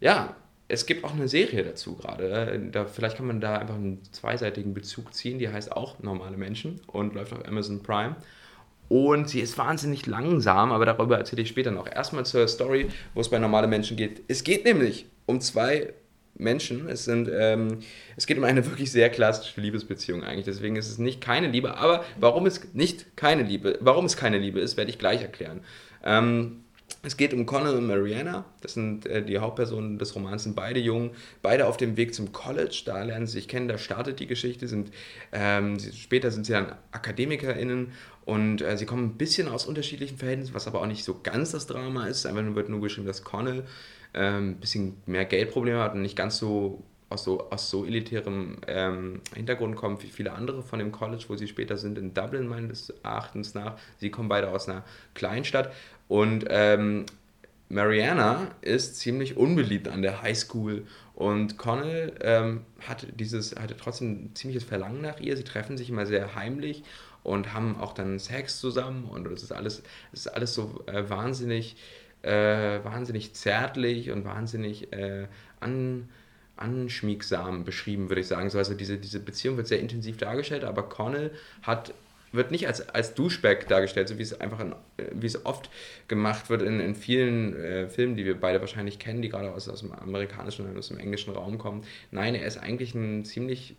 ja, 0.00 0.36
es 0.74 0.86
gibt 0.86 1.04
auch 1.04 1.12
eine 1.12 1.28
Serie 1.28 1.64
dazu 1.64 1.96
gerade. 1.96 2.60
Da, 2.70 2.84
vielleicht 2.84 3.16
kann 3.16 3.26
man 3.26 3.40
da 3.40 3.56
einfach 3.56 3.76
einen 3.76 4.02
zweiseitigen 4.12 4.74
Bezug 4.74 5.14
ziehen. 5.14 5.38
Die 5.38 5.48
heißt 5.48 5.72
auch 5.72 6.00
Normale 6.00 6.36
Menschen 6.36 6.80
und 6.86 7.14
läuft 7.14 7.32
auf 7.32 7.46
Amazon 7.46 7.82
Prime. 7.82 8.16
Und 8.88 9.30
sie 9.30 9.40
ist 9.40 9.56
wahnsinnig 9.56 10.06
langsam, 10.06 10.70
aber 10.70 10.84
darüber 10.84 11.16
erzähle 11.16 11.42
ich 11.42 11.48
später 11.48 11.70
noch. 11.70 11.86
Erstmal 11.90 12.26
zur 12.26 12.46
Story, 12.48 12.88
wo 13.14 13.20
es 13.20 13.30
bei 13.30 13.38
Normale 13.38 13.66
Menschen 13.66 13.96
geht. 13.96 14.22
Es 14.28 14.44
geht 14.44 14.64
nämlich 14.64 15.06
um 15.26 15.40
zwei 15.40 15.94
Menschen. 16.36 16.88
Es, 16.88 17.04
sind, 17.04 17.30
ähm, 17.32 17.78
es 18.16 18.26
geht 18.26 18.36
um 18.36 18.44
eine 18.44 18.66
wirklich 18.66 18.90
sehr 18.90 19.08
klassische 19.08 19.60
Liebesbeziehung 19.60 20.22
eigentlich. 20.22 20.44
Deswegen 20.44 20.76
ist 20.76 20.90
es 20.90 20.98
nicht 20.98 21.20
keine 21.20 21.48
Liebe. 21.48 21.76
Aber 21.78 22.04
warum 22.18 22.46
es 22.46 22.74
nicht 22.74 23.16
keine 23.16 23.42
Liebe, 23.42 23.78
warum 23.80 24.04
es 24.04 24.16
keine 24.16 24.38
Liebe 24.38 24.60
ist, 24.60 24.76
werde 24.76 24.90
ich 24.90 24.98
gleich 24.98 25.22
erklären. 25.22 25.60
Ähm, 26.04 26.63
es 27.02 27.16
geht 27.16 27.34
um 27.34 27.46
Connell 27.46 27.76
und 27.76 27.86
Mariana, 27.86 28.44
das 28.60 28.74
sind 28.74 29.06
äh, 29.06 29.24
die 29.24 29.38
Hauptpersonen 29.38 29.98
des 29.98 30.14
Romans, 30.14 30.44
sind 30.44 30.56
beide 30.56 30.80
jung, 30.80 31.10
beide 31.42 31.66
auf 31.66 31.76
dem 31.76 31.96
Weg 31.96 32.14
zum 32.14 32.32
College, 32.32 32.82
da 32.86 33.02
lernen 33.02 33.26
sie 33.26 33.34
sich 33.34 33.48
kennen, 33.48 33.68
da 33.68 33.78
startet 33.78 34.20
die 34.20 34.26
Geschichte, 34.26 34.68
sind, 34.68 34.90
ähm, 35.32 35.78
später 35.78 36.30
sind 36.30 36.46
sie 36.46 36.52
dann 36.52 36.72
AkademikerInnen 36.92 37.92
und 38.24 38.62
äh, 38.62 38.76
sie 38.76 38.86
kommen 38.86 39.04
ein 39.04 39.18
bisschen 39.18 39.48
aus 39.48 39.66
unterschiedlichen 39.66 40.18
Verhältnissen, 40.18 40.54
was 40.54 40.66
aber 40.66 40.80
auch 40.80 40.86
nicht 40.86 41.04
so 41.04 41.20
ganz 41.22 41.52
das 41.52 41.66
Drama 41.66 42.06
ist, 42.06 42.26
einfach 42.26 42.42
nur 42.42 42.54
wird 42.54 42.68
nur 42.68 42.80
geschrieben, 42.80 43.06
dass 43.06 43.24
Connell 43.24 43.64
ähm, 44.14 44.50
ein 44.50 44.56
bisschen 44.56 44.96
mehr 45.06 45.24
Geldprobleme 45.24 45.80
hat 45.80 45.94
und 45.94 46.02
nicht 46.02 46.16
ganz 46.16 46.38
so 46.38 46.84
aus 47.14 47.24
so, 47.24 47.50
aus 47.50 47.70
so 47.70 47.84
elitärem 47.84 48.58
ähm, 48.66 49.20
Hintergrund 49.34 49.76
kommt 49.76 50.02
wie 50.02 50.08
viele 50.08 50.32
andere 50.32 50.62
von 50.62 50.78
dem 50.78 50.92
College, 50.92 51.24
wo 51.28 51.36
sie 51.36 51.46
später 51.46 51.76
sind, 51.76 51.98
in 51.98 52.12
Dublin 52.12 52.46
meines 52.46 52.90
Erachtens 53.02 53.54
nach. 53.54 53.78
Sie 53.98 54.10
kommen 54.10 54.28
beide 54.28 54.50
aus 54.50 54.68
einer 54.68 54.84
Kleinstadt 55.14 55.72
und 56.08 56.44
ähm, 56.48 57.06
Mariana 57.68 58.48
ist 58.60 58.96
ziemlich 58.96 59.36
unbeliebt 59.36 59.88
an 59.88 60.02
der 60.02 60.22
Highschool 60.22 60.86
und 61.14 61.58
Connell 61.58 62.12
ähm, 62.20 62.62
hat 62.86 63.06
dieses, 63.18 63.56
hatte 63.56 63.76
trotzdem 63.76 64.26
ein 64.26 64.30
ziemliches 64.34 64.64
Verlangen 64.64 65.00
nach 65.00 65.20
ihr. 65.20 65.36
Sie 65.36 65.44
treffen 65.44 65.78
sich 65.78 65.88
immer 65.88 66.06
sehr 66.06 66.34
heimlich 66.34 66.82
und 67.22 67.54
haben 67.54 67.80
auch 67.80 67.94
dann 67.94 68.18
Sex 68.18 68.60
zusammen 68.60 69.04
und 69.04 69.26
es 69.28 69.42
ist 69.42 69.52
alles, 69.52 69.82
es 70.12 70.26
ist 70.26 70.28
alles 70.28 70.54
so 70.54 70.84
äh, 70.86 71.08
wahnsinnig, 71.08 71.76
äh, 72.22 72.84
wahnsinnig 72.84 73.34
zärtlich 73.34 74.10
und 74.10 74.24
wahnsinnig 74.24 74.92
äh, 74.92 75.26
an, 75.60 76.08
anschmiegsam 76.56 77.64
beschrieben, 77.64 78.08
würde 78.08 78.20
ich 78.20 78.28
sagen. 78.28 78.50
So, 78.50 78.58
also 78.58 78.74
diese, 78.74 78.98
diese 78.98 79.20
Beziehung 79.20 79.56
wird 79.56 79.68
sehr 79.68 79.80
intensiv 79.80 80.16
dargestellt, 80.18 80.64
aber 80.64 80.88
Connell 80.88 81.32
hat 81.62 81.94
wird 82.34 82.50
nicht 82.50 82.66
als, 82.66 82.88
als 82.88 83.14
Duschback 83.14 83.68
dargestellt, 83.68 84.08
so 84.08 84.18
wie 84.18 84.22
es 84.22 84.40
einfach 84.40 84.60
in, 84.60 84.74
wie 85.12 85.26
es 85.26 85.44
oft 85.46 85.70
gemacht 86.08 86.50
wird 86.50 86.62
in, 86.62 86.80
in 86.80 86.94
vielen 86.94 87.56
äh, 87.56 87.88
Filmen, 87.88 88.16
die 88.16 88.24
wir 88.24 88.38
beide 88.38 88.60
wahrscheinlich 88.60 88.98
kennen, 88.98 89.22
die 89.22 89.28
gerade 89.28 89.52
aus, 89.52 89.68
aus 89.68 89.80
dem 89.80 89.92
amerikanischen 89.92 90.68
und 90.68 90.76
aus 90.76 90.88
dem 90.88 90.98
englischen 90.98 91.32
Raum 91.32 91.58
kommen. 91.58 91.84
Nein, 92.10 92.34
er 92.34 92.46
ist 92.46 92.58
eigentlich 92.58 92.94
ein 92.94 93.24
ziemlich 93.24 93.76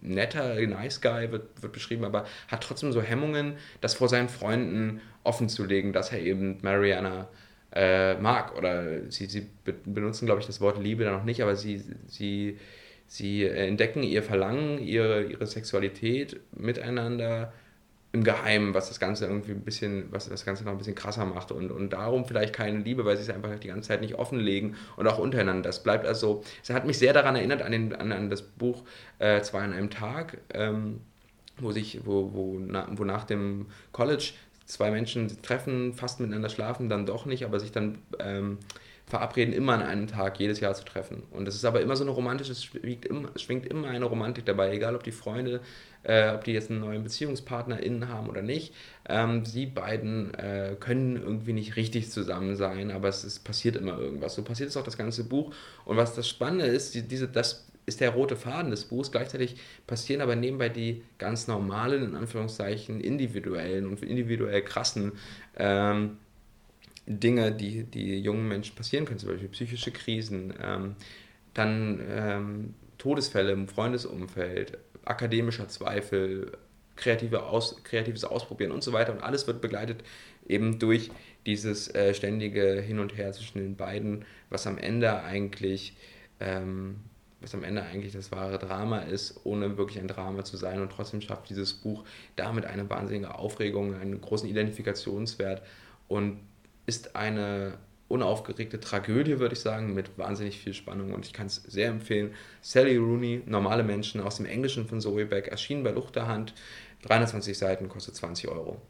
netter, 0.00 0.54
nice 0.66 1.00
Guy, 1.00 1.30
wird, 1.32 1.62
wird 1.62 1.72
beschrieben, 1.72 2.04
aber 2.04 2.24
hat 2.48 2.62
trotzdem 2.62 2.92
so 2.92 3.02
Hemmungen, 3.02 3.54
das 3.80 3.94
vor 3.94 4.08
seinen 4.08 4.28
Freunden 4.28 5.00
offen 5.24 5.48
zu 5.48 5.64
legen, 5.64 5.92
dass 5.92 6.12
er 6.12 6.20
eben 6.20 6.58
Mariana 6.62 7.28
äh, 7.72 8.14
mag. 8.14 8.56
Oder 8.56 9.10
sie, 9.10 9.26
sie 9.26 9.46
benutzen, 9.84 10.26
glaube 10.26 10.40
ich, 10.40 10.46
das 10.46 10.60
Wort 10.60 10.82
Liebe 10.82 11.04
da 11.04 11.12
noch 11.12 11.24
nicht, 11.24 11.42
aber 11.42 11.56
sie, 11.56 11.82
sie, 12.06 12.58
sie 13.06 13.44
entdecken 13.44 14.02
ihr 14.02 14.22
Verlangen, 14.22 14.78
ihre, 14.78 15.24
ihre 15.24 15.46
Sexualität 15.46 16.40
miteinander 16.52 17.52
im 18.12 18.24
Geheimen, 18.24 18.72
was 18.72 18.88
das 18.88 19.00
Ganze 19.00 19.26
irgendwie 19.26 19.52
ein 19.52 19.60
bisschen, 19.60 20.10
was 20.10 20.28
das 20.28 20.44
Ganze 20.44 20.64
noch 20.64 20.72
ein 20.72 20.78
bisschen 20.78 20.94
krasser 20.94 21.26
macht 21.26 21.52
und, 21.52 21.70
und 21.70 21.92
darum 21.92 22.24
vielleicht 22.24 22.54
keine 22.54 22.78
Liebe, 22.78 23.04
weil 23.04 23.16
sie 23.16 23.22
es 23.22 23.30
einfach 23.30 23.58
die 23.58 23.68
ganze 23.68 23.88
Zeit 23.88 24.00
nicht 24.00 24.14
offenlegen 24.14 24.76
und 24.96 25.06
auch 25.06 25.18
untereinander. 25.18 25.68
Das 25.68 25.82
bleibt 25.82 26.06
also, 26.06 26.42
es 26.62 26.70
hat 26.70 26.86
mich 26.86 26.98
sehr 26.98 27.12
daran 27.12 27.36
erinnert, 27.36 27.60
an, 27.60 27.72
den, 27.72 27.94
an, 27.94 28.12
an 28.12 28.30
das 28.30 28.42
Buch 28.42 28.82
äh, 29.18 29.42
Zwei 29.42 29.60
an 29.60 29.74
einem 29.74 29.90
Tag, 29.90 30.38
ähm, 30.54 31.00
wo 31.58 31.70
sich, 31.70 32.00
wo, 32.06 32.32
wo, 32.32 32.58
na, 32.58 32.88
wo 32.92 33.04
nach 33.04 33.24
dem 33.24 33.66
College 33.92 34.32
zwei 34.64 34.90
Menschen 34.90 35.28
treffen, 35.42 35.92
fast 35.94 36.20
miteinander 36.20 36.48
schlafen, 36.48 36.88
dann 36.88 37.04
doch 37.04 37.26
nicht, 37.26 37.44
aber 37.44 37.60
sich 37.60 37.72
dann 37.72 37.98
ähm, 38.20 38.58
verabreden, 39.08 39.54
immer 39.54 39.74
an 39.74 39.82
einem 39.82 40.06
Tag 40.06 40.38
jedes 40.38 40.60
Jahr 40.60 40.74
zu 40.74 40.84
treffen. 40.84 41.22
Und 41.30 41.46
das 41.46 41.54
ist 41.54 41.64
aber 41.64 41.80
immer 41.80 41.96
so 41.96 42.04
eine 42.04 42.10
romantische, 42.10 42.52
es 42.52 42.64
schwingt 42.64 43.06
immer, 43.06 43.30
es 43.34 43.42
schwingt 43.42 43.66
immer 43.66 43.88
eine 43.88 44.04
Romantik 44.04 44.44
dabei, 44.44 44.70
egal 44.72 44.94
ob 44.94 45.02
die 45.02 45.12
Freunde, 45.12 45.60
äh, 46.02 46.30
ob 46.30 46.44
die 46.44 46.52
jetzt 46.52 46.70
einen 46.70 46.80
neuen 46.80 47.02
BeziehungspartnerInnen 47.02 48.08
haben 48.08 48.28
oder 48.28 48.42
nicht. 48.42 48.74
Ähm, 49.08 49.44
sie 49.44 49.66
beiden 49.66 50.34
äh, 50.34 50.76
können 50.78 51.16
irgendwie 51.16 51.54
nicht 51.54 51.76
richtig 51.76 52.10
zusammen 52.10 52.56
sein, 52.56 52.90
aber 52.90 53.08
es 53.08 53.24
ist, 53.24 53.40
passiert 53.40 53.76
immer 53.76 53.98
irgendwas. 53.98 54.34
So 54.34 54.44
passiert 54.44 54.68
es 54.68 54.76
auch 54.76 54.84
das 54.84 54.98
ganze 54.98 55.24
Buch. 55.24 55.54
Und 55.86 55.96
was 55.96 56.14
das 56.14 56.28
Spannende 56.28 56.66
ist, 56.66 56.94
die, 56.94 57.02
diese, 57.02 57.28
das 57.28 57.66
ist 57.86 58.00
der 58.00 58.10
rote 58.10 58.36
Faden 58.36 58.70
des 58.70 58.84
Buchs. 58.84 59.10
Gleichzeitig 59.10 59.56
passieren 59.86 60.20
aber 60.20 60.36
nebenbei 60.36 60.68
die 60.68 61.02
ganz 61.16 61.48
normalen, 61.48 62.04
in 62.04 62.14
Anführungszeichen, 62.14 63.00
individuellen 63.00 63.86
und 63.86 64.02
individuell 64.02 64.62
krassen 64.62 65.12
ähm, 65.56 66.18
Dinge, 67.08 67.52
die, 67.52 67.84
die 67.84 68.20
jungen 68.20 68.48
Menschen 68.48 68.76
passieren 68.76 69.04
können, 69.04 69.18
zum 69.18 69.30
Beispiel 69.30 69.48
psychische 69.48 69.90
Krisen, 69.90 70.54
ähm, 70.62 70.96
dann 71.54 72.00
ähm, 72.08 72.74
Todesfälle 72.98 73.52
im 73.52 73.68
Freundesumfeld, 73.68 74.78
akademischer 75.04 75.68
Zweifel, 75.68 76.52
kreative 76.96 77.44
Aus, 77.44 77.82
kreatives 77.84 78.24
Ausprobieren 78.24 78.72
und 78.72 78.82
so 78.82 78.92
weiter. 78.92 79.12
Und 79.12 79.22
alles 79.22 79.46
wird 79.46 79.60
begleitet 79.60 80.04
eben 80.46 80.78
durch 80.78 81.10
dieses 81.46 81.94
äh, 81.94 82.12
ständige 82.12 82.80
Hin 82.80 82.98
und 82.98 83.16
Her 83.16 83.32
zwischen 83.32 83.58
den 83.58 83.76
beiden, 83.76 84.24
was 84.50 84.66
am 84.66 84.78
Ende 84.78 85.22
eigentlich 85.22 85.96
ähm, 86.40 86.96
was 87.40 87.54
am 87.54 87.62
Ende 87.62 87.82
eigentlich 87.82 88.12
das 88.12 88.32
wahre 88.32 88.58
Drama 88.58 88.98
ist, 88.98 89.40
ohne 89.44 89.76
wirklich 89.78 90.00
ein 90.00 90.08
Drama 90.08 90.44
zu 90.44 90.56
sein. 90.56 90.80
Und 90.80 90.90
trotzdem 90.90 91.20
schafft 91.20 91.48
dieses 91.50 91.72
Buch 91.72 92.04
damit 92.36 92.64
eine 92.64 92.88
wahnsinnige 92.90 93.34
Aufregung, 93.34 93.94
einen 93.94 94.20
großen 94.20 94.48
Identifikationswert 94.48 95.62
und 96.08 96.40
ist 96.88 97.14
eine 97.14 97.74
unaufgeregte 98.08 98.80
Tragödie, 98.80 99.38
würde 99.38 99.54
ich 99.54 99.60
sagen, 99.60 99.92
mit 99.92 100.16
wahnsinnig 100.16 100.58
viel 100.58 100.72
Spannung. 100.72 101.12
Und 101.12 101.26
ich 101.26 101.34
kann 101.34 101.46
es 101.46 101.56
sehr 101.56 101.88
empfehlen. 101.88 102.32
Sally 102.62 102.96
Rooney, 102.96 103.42
Normale 103.44 103.84
Menschen 103.84 104.22
aus 104.22 104.36
dem 104.38 104.46
Englischen 104.46 104.88
von 104.88 105.00
Zoe 105.00 105.26
Beck, 105.26 105.48
erschienen 105.48 105.84
bei 105.84 105.90
Luchterhand. 105.90 106.54
320 107.02 107.56
Seiten, 107.56 107.88
kostet 107.88 108.16
20 108.16 108.48
Euro. 108.48 108.80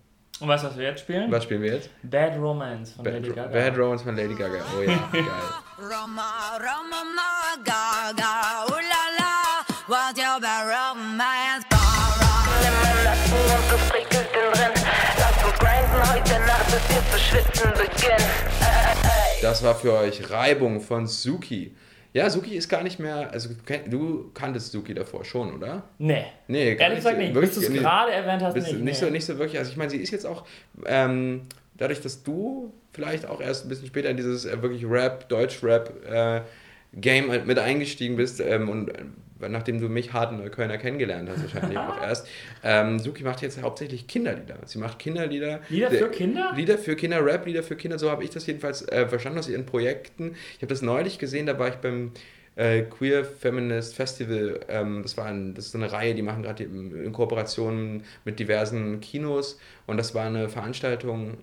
Und 0.41 0.47
weißt 0.47 0.63
du, 0.63 0.69
was 0.69 0.79
wir 0.79 0.85
jetzt 0.85 1.01
spielen? 1.01 1.33
Was 1.33 1.43
spielen 1.45 1.63
wir 1.63 1.75
jetzt? 1.75 1.91
Bad 2.05 2.39
Romance 2.39 2.93
von 2.93 3.05
Bad, 3.05 3.15
Lady 3.15 3.29
Gaga. 3.31 3.49
Bad 3.49 3.77
Romance 3.77 4.05
von 4.05 4.17
Lady 4.17 4.35
Gaga. 4.35 4.61
Oh 4.79 4.83
ja, 4.83 5.09
geil. 5.13 5.25
Roma, 5.79 6.57
Roma, 6.57 7.03
ma, 7.17 7.57
Gaga, 7.65 7.98
schwitzen 17.29 17.71
beginnen. 17.73 18.31
Das 19.43 19.63
war 19.63 19.75
für 19.75 19.93
euch 19.93 20.31
Reibung 20.31 20.81
von 20.81 21.07
Suki. 21.07 21.75
Ja, 22.15 22.31
Suki 22.31 22.57
ist 22.57 22.71
gar 22.71 22.83
nicht 22.83 22.99
mehr. 22.99 23.31
Also, 23.31 23.51
du 23.87 24.31
kanntest 24.33 24.73
Suki 24.73 24.95
davor 24.95 25.23
schon, 25.25 25.55
oder? 25.55 25.83
Nee. 25.99 26.25
Nee, 26.47 26.75
gar 26.75 26.89
Ehrlich 26.89 27.01
gesagt 27.01 27.19
nicht. 27.19 27.35
Bis 27.35 27.55
du 27.55 27.61
es 27.61 27.71
gerade 27.73 28.13
erwähnt 28.13 28.43
hast, 28.43 28.55
Bist 28.55 28.69
nicht. 28.69 28.81
nicht, 28.81 29.01
nee. 29.01 29.07
so, 29.07 29.13
nicht 29.13 29.27
so 29.27 29.39
wirklich. 29.39 29.59
Also, 29.59 29.71
ich 29.71 29.77
meine, 29.77 29.91
sie 29.91 29.99
ist 29.99 30.11
jetzt 30.11 30.25
auch. 30.27 30.47
Ähm, 30.87 31.43
dadurch, 31.77 32.01
dass 32.01 32.23
du 32.23 32.73
vielleicht 32.93 33.27
auch 33.27 33.43
erst 33.43 33.67
ein 33.67 33.69
bisschen 33.69 33.87
später 33.87 34.09
in 34.09 34.17
dieses 34.17 34.47
äh, 34.47 34.63
wirklich 34.63 34.87
Rap, 34.87 35.29
Deutsch-Rap-Game 35.29 37.47
mit 37.47 37.59
eingestiegen 37.59 38.17
bist 38.17 38.41
ähm, 38.41 38.71
und 38.71 38.89
äh, 38.89 39.05
nachdem 39.41 39.81
du 39.81 39.89
mich 39.89 40.13
hart 40.13 40.33
in 40.33 40.39
Neuköllner 40.39 40.79
kennengelernt 40.79 41.29
hast, 41.29 41.43
wahrscheinlich 41.43 41.79
auch 41.79 42.01
erst. 42.03 42.27
Ähm, 42.65 42.99
Suki 42.99 43.23
macht 43.25 43.43
jetzt 43.43 43.63
hauptsächlich 43.63 44.07
Kinderlieder. 44.07 44.57
Sie 44.67 44.79
macht 44.79 44.99
Kinderlieder. 44.99 45.61
Lieder 45.69 45.91
Der- 45.91 45.99
für 46.01 46.09
Kinder? 46.11 46.53
Lieder 46.57 46.79
für 46.79 46.97
Kinder, 46.97 47.25
Rap-Lieder 47.25 47.63
für 47.63 47.77
Kinder, 47.77 47.99
so 47.99 48.11
habe 48.11 48.25
ich 48.25 48.31
das 48.31 48.47
jedenfalls 48.47 48.87
äh, 48.89 49.07
verstanden 49.09 49.39
aus 49.39 49.49
ihren 49.49 49.67
Projekten. 49.67 50.35
Ich 50.57 50.63
habe 50.63 50.67
das 50.69 50.83
neulich 50.83 51.19
gesehen, 51.19 51.47
da 51.47 51.59
war 51.59 51.69
ich 51.69 51.77
beim 51.77 52.13
äh, 52.57 52.83
Queer 52.83 53.25
Feminist 53.25 53.95
Festival. 53.95 54.61
Ähm, 54.69 55.03
das, 55.03 55.17
war 55.17 55.27
ein, 55.27 55.55
das 55.55 55.67
ist 55.67 55.75
eine 55.77 55.93
Reihe, 55.93 56.15
die 56.17 56.23
machen 56.23 56.43
gerade 56.43 56.65
in 56.65 57.13
Kooperation 57.13 58.03
mit 58.25 58.41
diversen 58.41 59.01
Kinos 59.01 59.59
und 59.87 59.97
das 59.97 60.15
war 60.15 60.27
eine 60.27 60.49
Veranstaltung 60.49 61.39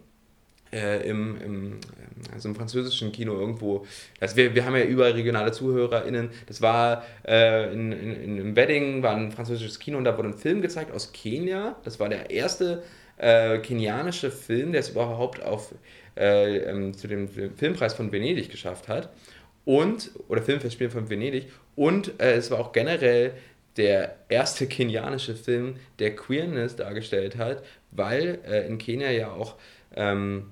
äh, 0.75 1.08
im, 1.08 1.38
im, 1.41 1.79
also 2.34 2.50
im 2.50 2.55
französischen 2.55 3.12
Kino 3.12 3.34
irgendwo. 3.39 3.86
Also 4.20 4.36
wir, 4.36 4.53
wir 4.53 4.65
haben 4.65 4.75
ja 4.75 4.84
überall 4.84 5.13
regionale 5.13 5.51
ZuhörerInnen. 5.51 6.29
Das 6.48 6.62
war 6.62 7.03
äh, 7.25 7.72
in, 7.74 7.91
in, 7.91 8.39
in, 8.39 8.55
Wedding, 8.55 9.01
war 9.01 9.15
ein 9.15 9.32
französisches 9.32 9.79
Kino 9.79 9.98
und 9.98 10.03
da 10.03 10.17
wurde 10.17 10.29
ein 10.29 10.38
Film 10.38 10.62
gezeigt 10.62 10.91
aus 10.91 11.13
Kenia. 11.13 11.77
Das 11.84 12.00
war 12.00 12.10
der 12.10 12.29
erste 12.29 12.84
äh, 13.17 13.60
kenianische 13.60 14.32
Film, 14.32 14.74
der 14.74 14.82
es 14.82 14.89
überhaupt 14.89 15.41
auf, 15.41 15.74
äh, 16.17 16.58
ähm, 16.58 16.94
zu 16.94 17.08
dem 17.08 17.29
Filmpreis 17.29 17.94
von 17.94 18.12
Venedig 18.12 18.50
geschafft 18.50 18.89
hat. 18.89 19.10
Und, 19.63 20.12
oder 20.27 20.41
Filmfestspiel 20.44 20.89
von 20.89 21.10
Venedig. 21.10 21.48
Und 21.75 22.20
äh, 22.20 22.34
es 22.34 22.51
war 22.51 22.60
auch 22.60 22.72
generell 22.74 23.32
der 23.77 24.17
erste 24.27 24.67
kenianische 24.67 25.36
Film, 25.36 25.77
der 26.00 26.15
Queerness 26.15 26.75
dargestellt 26.75 27.38
hat, 27.38 27.63
weil 27.91 28.39
äh, 28.46 28.67
in 28.67 28.77
Kenia 28.77 29.10
ja 29.12 29.32
auch 29.32 29.55
ähm, 29.96 30.51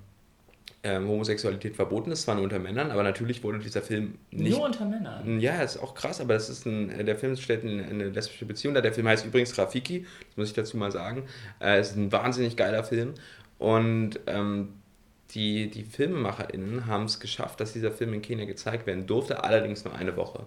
ähm, 0.84 1.08
Homosexualität 1.08 1.74
verboten 1.74 2.12
ist, 2.12 2.22
zwar 2.22 2.34
nur 2.34 2.44
unter 2.44 2.58
Männern, 2.58 2.90
aber 2.90 3.02
natürlich 3.02 3.42
wurde 3.42 3.58
dieser 3.58 3.82
Film 3.82 4.18
nicht. 4.30 4.56
Nur 4.56 4.66
unter 4.66 4.84
Männern. 4.84 5.40
Ja, 5.40 5.62
ist 5.62 5.78
auch 5.78 5.94
krass, 5.94 6.20
aber 6.20 6.34
das 6.34 6.50
ist 6.50 6.66
ein, 6.66 7.06
der 7.06 7.16
Film 7.16 7.36
stellt 7.36 7.64
eine, 7.64 7.84
eine 7.84 8.10
lesbische 8.10 8.44
Beziehung 8.44 8.74
dar. 8.74 8.82
Der 8.82 8.92
Film 8.92 9.08
heißt 9.08 9.24
übrigens 9.24 9.56
Rafiki, 9.56 10.06
das 10.28 10.36
muss 10.36 10.48
ich 10.48 10.54
dazu 10.54 10.76
mal 10.76 10.92
sagen. 10.92 11.24
Äh, 11.60 11.80
ist 11.80 11.96
ein 11.96 12.12
wahnsinnig 12.12 12.56
geiler 12.56 12.84
Film. 12.84 13.14
Und 13.58 14.20
ähm, 14.26 14.74
die, 15.30 15.70
die 15.70 15.84
FilmemacherInnen 15.84 16.86
haben 16.86 17.04
es 17.04 17.18
geschafft, 17.18 17.60
dass 17.60 17.72
dieser 17.72 17.90
Film 17.90 18.12
in 18.12 18.20
Kenia 18.22 18.44
gezeigt 18.44 18.86
werden 18.86 19.06
durfte, 19.06 19.42
allerdings 19.42 19.84
nur 19.84 19.94
eine 19.94 20.16
Woche. 20.16 20.44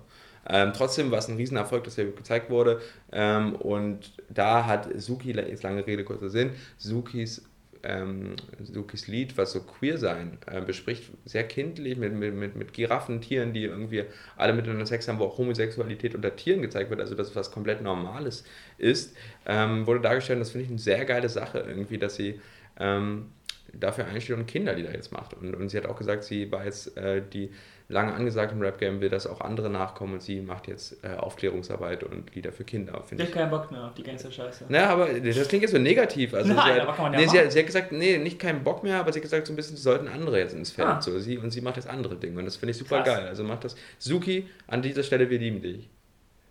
Ähm, 0.50 0.72
trotzdem 0.74 1.12
war 1.12 1.18
es 1.18 1.28
ein 1.28 1.36
Riesenerfolg, 1.36 1.84
dass 1.84 1.98
er 1.98 2.06
gezeigt 2.06 2.50
wurde. 2.50 2.80
Ähm, 3.12 3.56
und 3.56 4.14
da 4.30 4.66
hat 4.66 4.88
Suki, 4.96 5.32
jetzt 5.32 5.64
lange 5.64 5.86
Rede, 5.86 6.04
kurzer 6.04 6.30
Sinn, 6.30 6.52
Sukis 6.78 7.44
ähm, 7.84 8.36
Sukis 8.64 9.08
Lied, 9.08 9.38
was 9.38 9.52
so 9.52 9.62
queer 9.62 9.98
sein 9.98 10.38
äh, 10.48 10.62
bespricht, 10.62 11.12
sehr 11.26 11.44
kindlich, 11.44 11.98
mit, 11.98 12.14
mit, 12.14 12.34
mit, 12.34 12.56
mit 12.56 12.74
Giraffen, 12.74 13.22
Tieren, 13.22 13.54
die 13.54 13.64
irgendwie 13.64 14.04
alle 14.36 14.54
miteinander 14.54 14.86
Sex 14.86 15.08
haben, 15.08 15.20
wo 15.20 15.26
auch 15.26 15.38
Homosexualität 15.38 16.16
unter 16.16 16.36
Tieren 16.36 16.62
gezeigt 16.62 16.90
wird, 16.90 17.00
also 17.00 17.16
das 17.16 17.36
was 17.36 17.52
komplett 17.52 17.82
Normales 17.82 18.44
ist, 18.78 19.16
ähm, 19.46 19.88
wurde 19.88 20.02
dargestellt. 20.02 20.38
Und 20.38 20.42
das 20.42 20.52
finde 20.52 20.66
ich 20.66 20.70
eine 20.70 20.80
sehr 20.80 21.06
geile 21.06 21.30
Sache 21.30 21.60
irgendwie, 21.60 21.98
dass 21.98 22.16
sie 22.16 22.40
ähm, 22.80 23.32
dafür 23.74 24.06
einsteht 24.06 24.36
und 24.38 24.46
Kinderlieder 24.48 24.94
jetzt 24.94 25.12
macht. 25.12 25.34
Und, 25.34 25.56
und 25.56 25.70
sie 25.70 25.78
hat 25.78 25.86
auch 25.86 25.98
gesagt, 25.98 26.24
sie 26.24 26.52
war 26.52 26.66
jetzt 26.66 26.98
äh, 26.98 27.22
die 27.22 27.52
lange 27.90 28.14
angesagt 28.14 28.52
im 28.52 28.62
Rap-Game, 28.62 29.00
will, 29.00 29.10
dass 29.10 29.26
auch 29.28 29.40
andere 29.40 29.70
nachkommen 29.70 30.16
und 30.16 30.22
sie 30.22 30.42
macht 30.42 30.68
jetzt 30.68 31.04
äh, 31.04 31.16
Aufklärungsarbeit 31.16 32.04
und 32.04 32.36
Lieder 32.36 32.52
für 32.52 32.66
Kinder, 32.66 33.02
Ich 33.10 33.20
hab 33.20 33.32
keinen 33.32 33.50
Bock 33.50 33.72
mehr 33.72 33.86
auf 33.86 33.94
die 33.94 34.04
Gangster-Scheiße. 34.04 34.66
Na, 34.68 34.88
aber 34.88 35.08
das 35.08 35.48
klingt 35.48 35.62
jetzt 35.62 35.72
so 35.72 35.78
negativ. 35.78 36.34
Also 36.34 36.54
Nein, 36.54 36.66
sie 36.66 36.74
hat, 36.74 36.82
aber 36.82 36.94
kann 36.94 37.06
man 37.06 37.14
ja 37.14 37.20
nee, 37.20 37.28
sie, 37.28 37.40
hat, 37.40 37.52
sie 37.52 37.60
hat 37.60 37.66
gesagt, 37.66 37.92
nee, 37.94 38.18
nicht 38.18 38.40
keinen 38.40 38.64
Bock 38.64 38.84
mehr, 38.84 39.00
aber 39.00 39.14
sie 39.14 39.20
hat 39.20 39.24
gesagt, 39.24 39.48
so 39.48 39.54
ein 39.54 39.56
bisschen, 39.56 39.78
sie 39.78 39.84
sollten 39.84 40.08
andere 40.10 40.38
jetzt 40.38 40.54
ins 40.54 40.72
Feld. 40.72 40.88
Ah. 40.88 41.02
So, 41.02 41.18
sie, 41.20 41.38
und 41.38 41.52
sie 41.52 41.62
macht 41.62 41.78
jetzt 41.78 41.88
andere 41.88 42.18
Dinge. 42.18 42.40
Und 42.40 42.46
das 42.46 42.58
finde 42.58 42.72
ich 42.72 42.78
super 42.78 43.04
Krass. 43.04 43.16
geil. 43.16 43.28
Also 43.28 43.44
macht 43.44 43.64
das. 43.64 43.76
Suki, 44.00 44.50
an 44.68 44.82
dieser 44.82 45.04
Stelle, 45.04 45.30
wir 45.30 45.40
lieben 45.40 45.62
dich. 45.62 45.90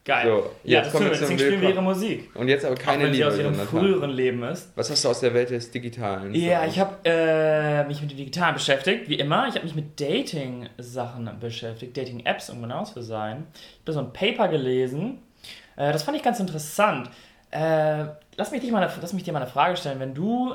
Geil. 0.06 0.24
So, 0.24 0.50
ja, 0.62 0.82
das 0.82 0.92
kommen 0.92 1.10
wir. 1.10 1.14
zum 1.14 1.36
spielen 1.36 1.60
wir 1.60 1.70
ihre. 1.70 1.82
Musik. 1.82 2.30
Und 2.36 2.46
jetzt 2.46 2.64
aber 2.64 2.74
Auch 2.74 2.78
keine 2.78 3.04
wenn 3.04 3.12
sie 3.12 3.18
Liebe. 3.18 3.28
aus 3.28 3.38
ihrem 3.38 3.54
früheren 3.54 4.10
Leben 4.10 4.42
ist. 4.44 4.70
Was 4.76 4.88
hast 4.88 5.04
du 5.04 5.08
aus 5.08 5.18
der 5.18 5.34
Welt 5.34 5.50
des 5.50 5.72
Digitalen? 5.72 6.32
Ja, 6.32 6.62
uns? 6.62 6.72
ich 6.72 6.78
habe 6.78 6.96
äh, 7.04 7.84
mich 7.88 8.00
mit 8.00 8.12
dem 8.12 8.16
Digitalen 8.16 8.54
beschäftigt, 8.54 9.08
wie 9.08 9.16
immer. 9.16 9.48
Ich 9.48 9.56
habe 9.56 9.64
mich 9.64 9.74
mit 9.74 10.00
Dating-Sachen 10.00 11.28
beschäftigt, 11.40 11.96
Dating-Apps, 11.96 12.50
um 12.50 12.62
genau 12.62 12.84
zu 12.84 13.02
sein. 13.02 13.48
Ich 13.52 13.80
habe 13.80 13.92
so 13.94 13.98
ein 13.98 14.12
Paper 14.12 14.46
gelesen. 14.46 15.18
Äh, 15.74 15.92
das 15.92 16.04
fand 16.04 16.16
ich 16.16 16.22
ganz 16.22 16.38
interessant. 16.38 17.10
Äh, 17.50 18.04
lass, 18.36 18.52
mich 18.52 18.60
dich 18.60 18.70
mal, 18.70 18.88
lass 19.00 19.12
mich 19.12 19.24
dir 19.24 19.32
mal 19.32 19.42
eine 19.42 19.50
Frage 19.50 19.76
stellen. 19.76 19.98
Wenn 19.98 20.14
du, 20.14 20.54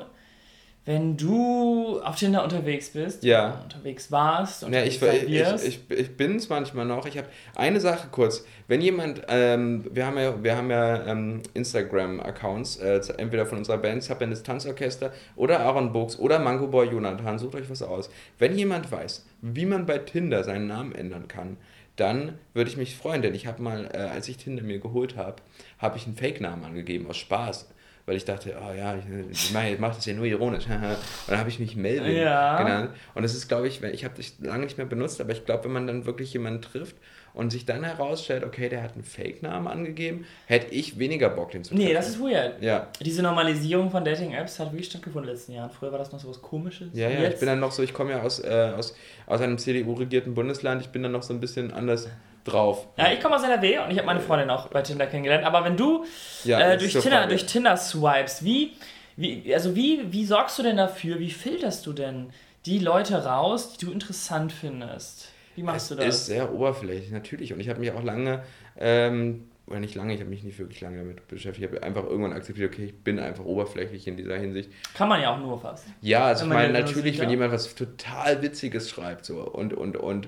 wenn 0.83 1.15
du 1.15 2.01
auf 2.01 2.15
Tinder 2.15 2.43
unterwegs 2.43 2.89
bist, 2.89 3.23
Ja. 3.23 3.61
unterwegs 3.63 4.11
warst, 4.11 4.63
Ja, 4.63 4.67
unterwegs 4.67 4.95
ich, 4.95 5.67
ich, 5.67 5.79
ich, 5.89 5.99
ich 5.99 6.17
bin 6.17 6.37
es 6.37 6.49
manchmal 6.49 6.85
noch. 6.85 7.05
Ich 7.05 7.17
habe 7.17 7.27
eine 7.55 7.79
Sache 7.79 8.07
kurz. 8.11 8.43
Wenn 8.67 8.81
jemand, 8.81 9.21
ähm, 9.27 9.85
wir 9.91 10.07
haben 10.07 10.17
ja, 10.17 10.43
wir 10.43 10.57
haben 10.57 10.71
ja 10.71 11.05
ähm, 11.05 11.41
Instagram-Accounts, 11.53 12.77
äh, 12.77 12.99
entweder 13.17 13.45
von 13.45 13.59
unserer 13.59 13.77
Band 13.77 14.01
Subbandes 14.03 14.41
Tanzorchester 14.41 15.13
oder 15.35 15.59
Aaron 15.59 15.93
Buchs 15.93 16.17
oder 16.17 16.39
Mango 16.39 16.67
Boy 16.67 16.87
Jonathan, 16.89 17.37
sucht 17.37 17.55
euch 17.55 17.69
was 17.69 17.83
aus. 17.83 18.09
Wenn 18.39 18.57
jemand 18.57 18.91
weiß, 18.91 19.25
wie 19.41 19.65
man 19.67 19.85
bei 19.85 19.99
Tinder 19.99 20.43
seinen 20.43 20.65
Namen 20.67 20.95
ändern 20.95 21.27
kann, 21.27 21.57
dann 21.95 22.39
würde 22.53 22.69
ich 22.69 22.77
mich 22.77 22.95
freuen, 22.95 23.21
denn 23.21 23.35
ich 23.35 23.45
habe 23.45 23.61
mal, 23.61 23.87
äh, 23.93 23.97
als 23.97 24.27
ich 24.27 24.37
Tinder 24.37 24.63
mir 24.63 24.79
geholt 24.79 25.15
habe, 25.17 25.35
habe 25.77 25.97
ich 25.97 26.07
einen 26.07 26.15
Fake-Namen 26.15 26.63
angegeben 26.63 27.07
aus 27.07 27.17
Spaß. 27.17 27.69
Weil 28.05 28.15
ich 28.17 28.25
dachte, 28.25 28.55
oh 28.59 28.73
ja, 28.73 28.95
ich, 28.95 29.03
ich 29.31 29.51
mache 29.53 29.75
mach 29.79 29.95
das 29.95 30.05
ja 30.05 30.13
nur 30.13 30.25
ironisch. 30.25 30.65
Und 30.67 30.81
dann 31.27 31.37
habe 31.39 31.49
ich 31.49 31.59
mich 31.59 31.75
Melvin 31.75 32.15
Ja. 32.15 32.57
genannt. 32.61 32.91
Und 33.15 33.23
das 33.23 33.33
ist, 33.35 33.47
glaube 33.47 33.67
ich, 33.67 33.81
ich 33.83 34.03
habe 34.03 34.13
das 34.17 34.33
lange 34.39 34.63
nicht 34.65 34.77
mehr 34.77 34.87
benutzt, 34.87 35.21
aber 35.21 35.31
ich 35.31 35.45
glaube, 35.45 35.65
wenn 35.65 35.71
man 35.73 35.87
dann 35.87 36.05
wirklich 36.05 36.33
jemanden 36.33 36.61
trifft 36.61 36.95
und 37.33 37.49
sich 37.51 37.65
dann 37.65 37.83
herausstellt, 37.85 38.43
okay, 38.43 38.67
der 38.67 38.83
hat 38.83 38.93
einen 38.95 39.03
Fake-Namen 39.03 39.67
angegeben, 39.67 40.25
hätte 40.47 40.73
ich 40.73 40.99
weniger 40.99 41.29
Bock, 41.29 41.51
den 41.51 41.63
zu 41.63 41.73
Nee, 41.73 41.83
treffen. 41.85 41.95
das 41.95 42.09
ist 42.09 42.19
weird. 42.19 42.61
Ja. 42.61 42.87
Diese 42.99 43.21
Normalisierung 43.23 43.89
von 43.89 44.03
Dating-Apps 44.03 44.59
hat 44.59 44.71
wirklich 44.73 44.87
stattgefunden 44.87 45.29
in 45.29 45.33
den 45.33 45.35
letzten 45.37 45.53
Jahren. 45.53 45.69
Früher 45.69 45.91
war 45.91 45.99
das 45.99 46.11
noch 46.11 46.19
so 46.19 46.27
was 46.29 46.41
Komisches. 46.41 46.89
Ja, 46.93 47.07
ja, 47.09 47.29
ich 47.29 47.37
bin 47.39 47.47
dann 47.47 47.59
noch 47.61 47.71
so, 47.71 47.83
ich 47.83 47.93
komme 47.93 48.11
ja 48.11 48.21
aus, 48.21 48.39
äh, 48.43 48.73
aus, 48.77 48.95
aus 49.27 49.39
einem 49.39 49.57
CDU-regierten 49.57 50.33
Bundesland, 50.33 50.81
ich 50.81 50.89
bin 50.89 51.03
dann 51.03 51.13
noch 51.13 51.23
so 51.23 51.33
ein 51.33 51.39
bisschen 51.39 51.71
anders 51.71 52.09
drauf. 52.43 52.87
ja, 52.97 53.11
ich 53.11 53.19
komme 53.21 53.35
aus 53.35 53.43
NRW 53.43 53.79
und 53.79 53.91
ich 53.91 53.97
habe 53.97 54.05
meine 54.07 54.19
Freundin 54.19 54.49
auch 54.49 54.67
bei 54.67 54.81
Tinder 54.81 55.07
kennengelernt. 55.07 55.45
Aber 55.45 55.63
wenn 55.63 55.77
du 55.77 56.05
Ja, 56.43 56.59
äh, 56.59 56.77
durch, 56.77 56.93
Tinder, 56.93 57.17
Frage. 57.17 57.27
durch 57.29 57.45
Tinder 57.45 57.77
swipes, 57.77 58.43
wie, 58.43 58.73
wie, 59.17 59.53
also 59.53 59.75
wie, 59.75 60.11
wie 60.11 60.25
sorgst 60.25 60.57
du 60.59 60.63
denn 60.63 60.77
dafür, 60.77 61.19
wie 61.19 61.29
filterst 61.31 61.85
du 61.85 61.93
denn 61.93 62.31
die 62.65 62.79
Leute 62.79 63.23
raus, 63.25 63.77
die 63.77 63.85
du 63.85 63.91
interessant 63.91 64.51
findest? 64.51 65.29
Wie 65.55 65.63
machst 65.63 65.91
Es 65.91 65.97
du 65.97 66.03
das? 66.03 66.15
ist 66.15 66.25
sehr 66.27 66.53
oberflächlich, 66.53 67.11
natürlich. 67.11 67.53
Und 67.53 67.59
ich 67.59 67.69
habe 67.69 67.79
mich 67.79 67.91
auch 67.91 68.03
lange, 68.03 68.43
ähm, 68.77 69.47
oder 69.67 69.79
nicht 69.79 69.95
lange, 69.95 70.13
ich 70.13 70.19
habe 70.19 70.29
mich 70.29 70.43
nicht 70.43 70.57
wirklich 70.59 70.81
lange 70.81 70.97
damit 70.97 71.27
beschäftigt. 71.27 71.65
Ich 71.65 71.75
habe 71.77 71.85
einfach 71.85 72.03
irgendwann 72.05 72.33
akzeptiert, 72.33 72.73
okay, 72.73 72.85
ich 72.85 72.95
bin 73.03 73.19
einfach 73.19 73.45
oberflächlich 73.45 74.07
in 74.07 74.17
dieser 74.17 74.37
Hinsicht. 74.37 74.69
Kann 74.93 75.09
man 75.09 75.21
ja 75.21 75.33
auch 75.33 75.39
nur 75.39 75.59
fast. 75.59 75.85
Ja, 76.01 76.25
also 76.25 76.43
Wenn 76.45 76.51
ich 76.51 76.53
meine, 76.55 76.73
natürlich, 76.73 77.19
wenn 77.19 77.29
jemand 77.29 77.51
was 77.51 77.73
total 77.75 78.41
Witziges 78.41 78.89
schreibt, 78.89 79.25
so 79.25 79.41
und, 79.43 79.73
und, 79.73 79.97
und. 79.97 80.27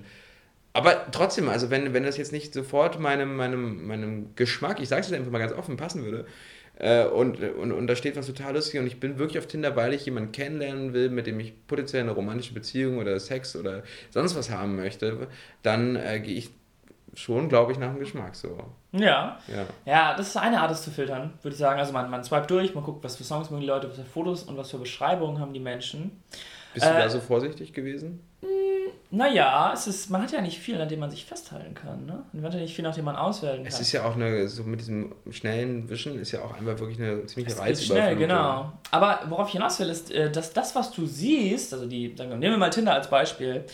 Aber 0.74 1.12
trotzdem, 1.12 1.50
also 1.50 1.70
wenn, 1.70 1.94
wenn 1.94 2.03
das 2.03 2.18
jetzt 2.18 2.32
nicht 2.32 2.53
sofort 2.53 3.00
meinem, 3.00 3.36
meinem, 3.36 3.86
meinem 3.86 4.36
Geschmack, 4.36 4.80
ich 4.80 4.89
sage 4.89 5.01
es 5.01 5.10
jetzt 5.10 5.18
einfach 5.18 5.32
mal 5.32 5.39
ganz 5.39 5.53
offen, 5.53 5.77
passen 5.77 6.03
würde, 6.03 6.25
äh, 6.80 7.06
und, 7.06 7.39
und, 7.39 7.72
und 7.72 7.88
da 7.88 7.96
steht 7.96 8.15
was 8.15 8.25
total 8.25 8.56
Lustiges 8.56 8.82
und 8.82 8.88
ich 8.88 9.00
bin 9.00 9.20
wirklich 9.20 9.38
auf 9.38 9.46
Tinder, 9.46 9.75
weil 9.75 9.94
ich 9.94 10.06
jemanden 10.06 10.32
kennenlernen 10.32 10.94
will, 10.94 11.10
mit 11.10 11.27
dem 11.27 11.39
ich 11.39 11.53
potenziell 11.68 12.01
eine 12.01 12.12
romantische 12.12 12.56
Beziehung 12.56 12.98
oder 12.98 13.20
Sex 13.20 13.56
oder 13.56 13.84
sonst 14.10 14.36
was 14.36 14.50
haben 14.50 14.75
möchte, 14.75 15.27
dann 15.62 15.96
äh, 15.96 16.20
gehe 16.20 16.36
ich 16.36 16.50
schon, 17.15 17.48
glaube 17.48 17.72
ich, 17.72 17.77
nach 17.77 17.92
dem 17.92 18.00
Geschmack 18.00 18.36
so. 18.36 18.58
Ja. 18.92 19.38
Ja. 19.48 19.68
Ja, 19.86 20.15
das 20.18 20.30
ist 20.30 20.38
eine 20.38 20.60
Art, 20.62 20.72
es 20.72 20.82
zu 20.82 20.89
filtern, 20.89 21.34
würde 21.44 21.53
ich 21.53 21.60
sagen. 21.60 21.80
Also 21.80 21.94
man, 21.94 22.10
man 22.10 22.24
swipe 22.24 22.48
durch, 22.48 22.74
man 22.74 22.84
guckt, 22.84 23.03
was 23.03 23.15
für 23.18 23.24
Songs 23.24 23.51
mögen 23.51 23.62
die 23.62 23.68
Leute, 23.68 23.88
was 23.88 23.98
für 23.98 24.06
Fotos 24.06 24.42
und 24.44 24.58
was 24.58 24.72
für 24.72 24.80
Beschreibungen 24.80 25.39
haben 25.39 25.53
die 25.53 25.60
Menschen. 25.60 26.24
Bist 26.74 26.88
du 26.88 26.89
Äh, 26.89 26.98
da 27.00 27.10
so 27.10 27.20
vorsichtig 27.20 27.74
gewesen? 27.74 28.20
Naja, 29.15 29.72
es 29.72 29.86
ist, 29.86 30.10
man 30.10 30.24
hat 30.24 30.32
ja 30.32 30.41
nicht 30.41 30.58
viel, 30.58 30.82
an 30.82 30.89
dem 30.89 31.00
man 31.00 31.12
sich 31.12 31.24
festhalten 31.24 31.75
kann. 31.75 32.08
Ne? 32.08 32.24
Man 32.32 32.46
hat 32.46 32.55
ja 32.55 32.60
nicht 32.60 32.75
viel, 32.75 32.82
nach 32.82 32.96
dem 32.96 33.05
man 33.05 33.15
auswählen 33.15 33.58
kann. 33.58 33.67
Es 33.67 33.79
ist 33.79 33.91
ja 33.91 34.05
auch 34.05 34.15
eine, 34.15 34.48
so 34.48 34.63
mit 34.63 34.79
diesem 34.79 35.13
schnellen 35.29 35.88
Wischen 35.88 36.20
ist 36.20 36.32
ja 36.32 36.41
auch 36.41 36.51
einfach 36.55 36.79
wirklich 36.79 36.98
eine 37.00 37.24
ziemliche 37.27 37.60
Reizüberflutung. 37.60 37.96
schnell, 37.96 38.15
genau. 38.15 38.74
Aber 38.89 39.20
worauf 39.29 39.50
ich 39.50 39.53
hinaus 39.53 39.79
will, 39.79 39.89
ist, 39.89 40.12
äh, 40.12 40.32
dass 40.32 40.51
das, 40.51 40.74
was 40.74 40.91
du 40.91 41.05
siehst, 41.05 41.75
also 41.75 41.86
die, 41.86 42.15
sagen 42.17 42.32
wir, 42.32 42.38
nehmen 42.38 42.55
wir 42.55 42.58
mal 42.58 42.72
Tinder 42.72 42.96
als 42.96 43.08
Beispiel, 43.08 43.65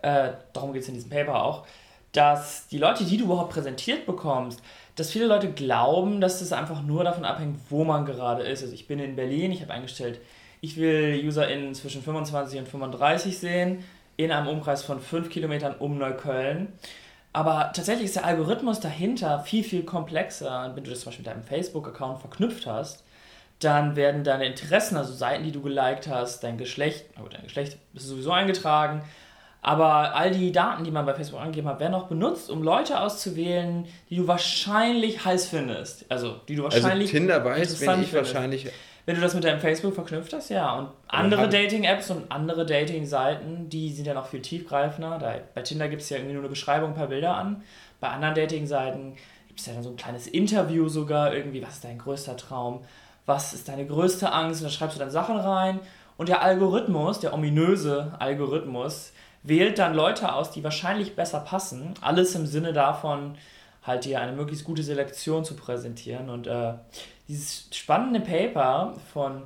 äh, 0.00 0.30
darum 0.54 0.72
geht 0.72 0.80
es 0.80 0.88
in 0.88 0.94
diesem 0.94 1.10
Paper 1.10 1.44
auch, 1.44 1.66
dass 2.12 2.66
die 2.68 2.78
Leute, 2.78 3.04
die 3.04 3.18
du 3.18 3.24
überhaupt 3.24 3.52
präsentiert 3.52 4.06
bekommst, 4.06 4.62
dass 4.96 5.10
viele 5.10 5.26
Leute 5.26 5.52
glauben, 5.52 6.22
dass 6.22 6.40
es 6.40 6.50
einfach 6.54 6.82
nur 6.82 7.04
davon 7.04 7.26
abhängt, 7.26 7.60
wo 7.68 7.84
man 7.84 8.06
gerade 8.06 8.42
ist. 8.42 8.62
Also 8.62 8.72
ich 8.72 8.86
bin 8.86 9.00
in 9.00 9.16
Berlin, 9.16 9.52
ich 9.52 9.60
habe 9.60 9.74
eingestellt, 9.74 10.18
ich 10.62 10.78
will 10.78 11.22
UserInnen 11.26 11.74
zwischen 11.74 12.02
25 12.02 12.60
und 12.60 12.68
35 12.68 13.38
sehen, 13.38 13.84
in 14.18 14.30
einem 14.30 14.48
Umkreis 14.48 14.82
von 14.82 15.00
5 15.00 15.30
Kilometern 15.30 15.76
um 15.78 15.96
Neukölln. 15.96 16.74
Aber 17.32 17.70
tatsächlich 17.74 18.06
ist 18.06 18.16
der 18.16 18.24
Algorithmus 18.24 18.80
dahinter 18.80 19.40
viel, 19.40 19.62
viel 19.62 19.84
komplexer. 19.84 20.66
Und 20.66 20.76
wenn 20.76 20.84
du 20.84 20.90
das 20.90 21.00
zum 21.00 21.06
Beispiel 21.10 21.24
mit 21.24 21.34
deinem 21.34 21.44
Facebook-Account 21.44 22.20
verknüpft 22.20 22.66
hast, 22.66 23.04
dann 23.60 23.96
werden 23.96 24.24
deine 24.24 24.46
Interessen, 24.46 24.96
also 24.96 25.12
Seiten, 25.12 25.44
die 25.44 25.52
du 25.52 25.62
geliked 25.62 26.08
hast, 26.08 26.42
dein 26.42 26.58
Geschlecht, 26.58 27.06
na 27.16 27.22
gut, 27.22 27.34
dein 27.34 27.44
Geschlecht 27.44 27.78
ist 27.94 28.06
sowieso 28.06 28.32
eingetragen, 28.32 29.02
aber 29.62 30.14
all 30.14 30.30
die 30.30 30.52
Daten, 30.52 30.84
die 30.84 30.90
man 30.90 31.04
bei 31.06 31.14
Facebook 31.14 31.40
angegeben 31.40 31.68
hat, 31.68 31.80
werden 31.80 31.94
auch 31.94 32.06
benutzt, 32.06 32.50
um 32.50 32.62
Leute 32.62 33.00
auszuwählen, 33.00 33.86
die 34.10 34.16
du 34.16 34.28
wahrscheinlich 34.28 35.24
heiß 35.24 35.46
findest. 35.46 36.06
Also, 36.08 36.40
die 36.48 36.54
du 36.54 36.64
Also 36.66 36.82
wahrscheinlich 36.82 37.10
Tinder 37.10 37.44
weiß, 37.44 37.80
wenn 37.80 38.02
ich 38.02 38.08
findest. 38.08 38.14
wahrscheinlich. 38.14 38.68
Wenn 39.08 39.14
du 39.14 39.22
das 39.22 39.32
mit 39.32 39.44
deinem 39.44 39.58
Facebook 39.58 39.94
verknüpft 39.94 40.34
hast, 40.34 40.50
ja. 40.50 40.70
Und 40.70 40.90
andere 41.06 41.48
Dating-Apps 41.48 42.10
und 42.10 42.30
andere 42.30 42.66
Dating-Seiten, 42.66 43.70
die 43.70 43.90
sind 43.90 44.06
ja 44.06 44.12
noch 44.12 44.26
viel 44.26 44.42
tiefgreifender. 44.42 45.16
Da, 45.18 45.36
bei 45.54 45.62
Tinder 45.62 45.88
gibt 45.88 46.02
es 46.02 46.10
ja 46.10 46.18
irgendwie 46.18 46.34
nur 46.34 46.42
eine 46.42 46.50
Beschreibung, 46.50 46.90
ein 46.90 46.94
paar 46.94 47.06
Bilder 47.06 47.34
an. 47.34 47.62
Bei 48.00 48.08
anderen 48.08 48.34
Dating-Seiten 48.34 49.14
gibt 49.46 49.60
es 49.60 49.64
ja 49.64 49.72
dann 49.72 49.82
so 49.82 49.88
ein 49.88 49.96
kleines 49.96 50.26
Interview 50.26 50.90
sogar, 50.90 51.32
irgendwie, 51.32 51.62
was 51.62 51.76
ist 51.76 51.84
dein 51.84 51.96
größter 51.96 52.36
Traum? 52.36 52.84
Was 53.24 53.54
ist 53.54 53.70
deine 53.70 53.86
größte 53.86 54.30
Angst? 54.30 54.60
Und 54.60 54.66
da 54.66 54.70
schreibst 54.70 54.96
du 54.96 55.00
dann 55.00 55.10
Sachen 55.10 55.38
rein. 55.38 55.80
Und 56.18 56.28
der 56.28 56.42
Algorithmus, 56.42 57.18
der 57.18 57.32
ominöse 57.32 58.12
Algorithmus, 58.18 59.14
wählt 59.42 59.78
dann 59.78 59.94
Leute 59.94 60.34
aus, 60.34 60.50
die 60.50 60.62
wahrscheinlich 60.62 61.16
besser 61.16 61.40
passen. 61.40 61.94
Alles 62.02 62.34
im 62.34 62.44
Sinne 62.44 62.74
davon, 62.74 63.38
halt 63.88 64.04
dir 64.04 64.20
eine 64.20 64.32
möglichst 64.32 64.64
gute 64.64 64.84
Selektion 64.84 65.44
zu 65.44 65.56
präsentieren. 65.56 66.30
Und 66.30 66.46
äh, 66.46 66.74
dieses 67.26 67.68
spannende 67.72 68.20
Paper 68.20 68.94
von, 69.12 69.42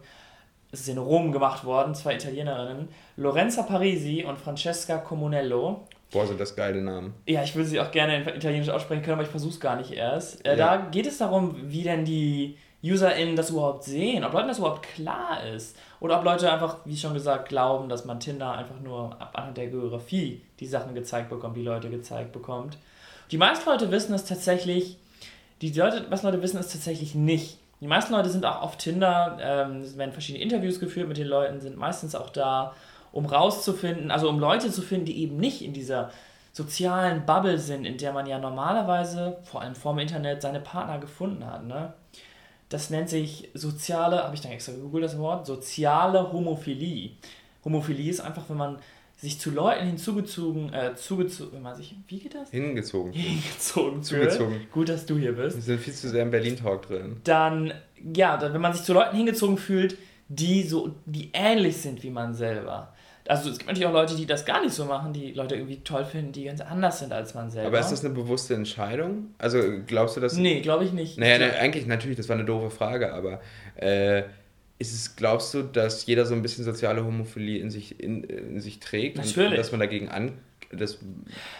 es 0.70 0.80
ist 0.80 0.88
in 0.88 0.98
Rom 0.98 1.32
gemacht 1.32 1.64
worden, 1.64 1.94
zwei 1.94 2.14
Italienerinnen, 2.16 2.88
Lorenza 3.16 3.62
Parisi 3.62 4.24
und 4.28 4.38
Francesca 4.38 4.98
Comunello. 4.98 5.86
Boah, 6.10 6.26
sind 6.26 6.38
das 6.38 6.54
geile 6.54 6.82
Namen. 6.82 7.14
Ja, 7.26 7.42
ich 7.42 7.54
würde 7.54 7.68
sie 7.68 7.80
auch 7.80 7.90
gerne 7.90 8.22
in 8.22 8.28
Italienisch 8.28 8.68
aussprechen 8.68 9.02
können, 9.02 9.14
aber 9.14 9.22
ich 9.22 9.30
versuche 9.30 9.54
es 9.54 9.60
gar 9.60 9.76
nicht 9.76 9.92
erst. 9.92 10.44
Äh, 10.44 10.58
Ja. 10.58 10.76
Da 10.76 10.86
geht 10.90 11.06
es 11.06 11.16
darum, 11.16 11.56
wie 11.62 11.84
denn 11.84 12.04
die 12.04 12.58
UserInnen 12.84 13.36
das 13.36 13.50
überhaupt 13.50 13.84
sehen, 13.84 14.24
ob 14.24 14.32
Leuten 14.32 14.48
das 14.48 14.58
überhaupt 14.58 14.82
klar 14.82 15.42
ist. 15.54 15.76
Oder 16.00 16.18
ob 16.18 16.24
Leute 16.24 16.52
einfach, 16.52 16.78
wie 16.84 16.96
schon 16.96 17.14
gesagt, 17.14 17.48
glauben, 17.48 17.88
dass 17.88 18.04
man 18.04 18.18
Tinder 18.18 18.52
einfach 18.52 18.80
nur 18.80 19.12
ab 19.20 19.30
anhand 19.34 19.56
der 19.56 19.68
Geografie 19.68 20.42
die 20.58 20.66
Sachen 20.66 20.94
gezeigt 20.94 21.30
bekommt, 21.30 21.56
die 21.56 21.62
Leute 21.62 21.88
gezeigt 21.90 22.32
bekommt. 22.32 22.76
Die 23.32 23.38
meisten 23.38 23.68
Leute 23.68 23.90
wissen 23.90 24.12
es 24.12 24.26
tatsächlich, 24.26 24.98
die 25.62 25.72
Leute, 25.72 26.04
was 26.10 26.22
Leute 26.22 26.42
wissen, 26.42 26.58
ist 26.58 26.70
tatsächlich 26.70 27.14
nicht. 27.14 27.56
Die 27.80 27.86
meisten 27.86 28.12
Leute 28.12 28.28
sind 28.28 28.44
auch 28.44 28.60
auf 28.60 28.76
Tinder, 28.76 29.38
ähm, 29.40 29.80
es 29.80 29.96
werden 29.96 30.12
verschiedene 30.12 30.44
Interviews 30.44 30.78
geführt 30.78 31.08
mit 31.08 31.16
den 31.16 31.26
Leuten, 31.26 31.58
sind 31.58 31.78
meistens 31.78 32.14
auch 32.14 32.28
da, 32.28 32.74
um 33.10 33.24
rauszufinden, 33.24 34.10
also 34.10 34.28
um 34.28 34.38
Leute 34.38 34.70
zu 34.70 34.82
finden, 34.82 35.06
die 35.06 35.22
eben 35.22 35.38
nicht 35.38 35.62
in 35.62 35.72
dieser 35.72 36.10
sozialen 36.52 37.24
Bubble 37.24 37.58
sind, 37.58 37.86
in 37.86 37.96
der 37.96 38.12
man 38.12 38.26
ja 38.26 38.38
normalerweise, 38.38 39.38
vor 39.44 39.62
allem 39.62 39.74
vorm 39.74 39.98
Internet, 39.98 40.42
seine 40.42 40.60
Partner 40.60 40.98
gefunden 40.98 41.46
hat. 41.46 41.64
Ne? 41.64 41.94
Das 42.68 42.90
nennt 42.90 43.08
sich 43.08 43.48
soziale, 43.54 44.24
habe 44.24 44.34
ich 44.34 44.42
dann 44.42 44.52
extra 44.52 44.72
gegoogelt 44.72 45.04
das 45.04 45.18
Wort, 45.18 45.46
soziale 45.46 46.30
Homophilie. 46.32 47.12
Homophilie 47.64 48.10
ist 48.10 48.20
einfach, 48.20 48.44
wenn 48.48 48.58
man 48.58 48.78
sich 49.22 49.38
zu 49.38 49.50
Leuten 49.50 49.86
hinzugezogen, 49.86 50.74
äh, 50.74 50.96
zugezogen, 50.96 51.52
wenn 51.52 51.62
man 51.62 51.76
sich, 51.76 51.94
wie 52.08 52.18
geht 52.18 52.34
das? 52.34 52.50
Hingezogen. 52.50 53.12
Hingezogen 53.12 54.02
Zugezogen. 54.02 54.56
fühlt. 54.56 54.72
Gut, 54.72 54.88
dass 54.88 55.06
du 55.06 55.16
hier 55.16 55.32
bist 55.32 55.56
Wir 55.56 55.62
sind 55.62 55.80
viel 55.80 55.94
zu 55.94 56.08
sehr 56.08 56.24
im 56.24 56.32
Berlin-Talk 56.32 56.88
drin. 56.88 57.20
dann, 57.22 57.72
ja, 58.16 58.36
dann, 58.36 58.52
wenn 58.52 58.60
man 58.60 58.72
sich 58.72 58.82
zu 58.82 58.92
Leuten 58.92 59.16
hingezogen 59.16 59.58
fühlt, 59.58 59.96
die 60.28 60.64
so, 60.64 60.96
die 61.06 61.30
ähnlich 61.34 61.76
sind 61.76 62.02
wie 62.02 62.10
man 62.10 62.34
selber. 62.34 62.92
Also 63.28 63.50
es 63.50 63.58
gibt 63.58 63.68
natürlich 63.68 63.86
auch 63.86 63.92
Leute, 63.92 64.16
die 64.16 64.26
das 64.26 64.44
gar 64.44 64.60
nicht 64.60 64.74
so 64.74 64.84
machen, 64.86 65.12
die 65.12 65.30
Leute 65.30 65.54
irgendwie 65.54 65.78
toll 65.84 66.04
finden, 66.04 66.32
die 66.32 66.42
ganz 66.42 66.60
anders 66.60 66.98
sind 66.98 67.12
als 67.12 67.34
man 67.34 67.48
selber. 67.48 67.68
Aber 67.68 67.78
ist 67.78 67.92
das 67.92 68.04
eine 68.04 68.12
bewusste 68.12 68.54
Entscheidung? 68.54 69.26
Also 69.38 69.60
glaubst 69.86 70.16
du, 70.16 70.20
dass. 70.20 70.36
Nee, 70.36 70.60
glaube 70.60 70.84
ich 70.84 70.92
nicht. 70.92 71.16
Naja, 71.18 71.38
ne, 71.38 71.52
eigentlich, 71.52 71.86
natürlich, 71.86 72.16
das 72.16 72.28
war 72.28 72.34
eine 72.34 72.44
doofe 72.44 72.70
Frage, 72.70 73.14
aber 73.14 73.40
äh, 73.76 74.24
ist 74.82 74.92
es, 74.92 75.16
glaubst 75.16 75.54
du, 75.54 75.62
dass 75.62 76.04
jeder 76.06 76.26
so 76.26 76.34
ein 76.34 76.42
bisschen 76.42 76.64
soziale 76.64 77.04
Homophilie 77.04 77.60
in 77.60 77.70
sich, 77.70 77.98
in, 78.00 78.24
in 78.24 78.60
sich 78.60 78.80
trägt? 78.80 79.16
Natürlich. 79.16 79.52
und 79.52 79.56
dass 79.56 79.70
man 79.70 79.80
dagegen 79.80 80.08
an. 80.08 80.32
Das, 80.70 80.98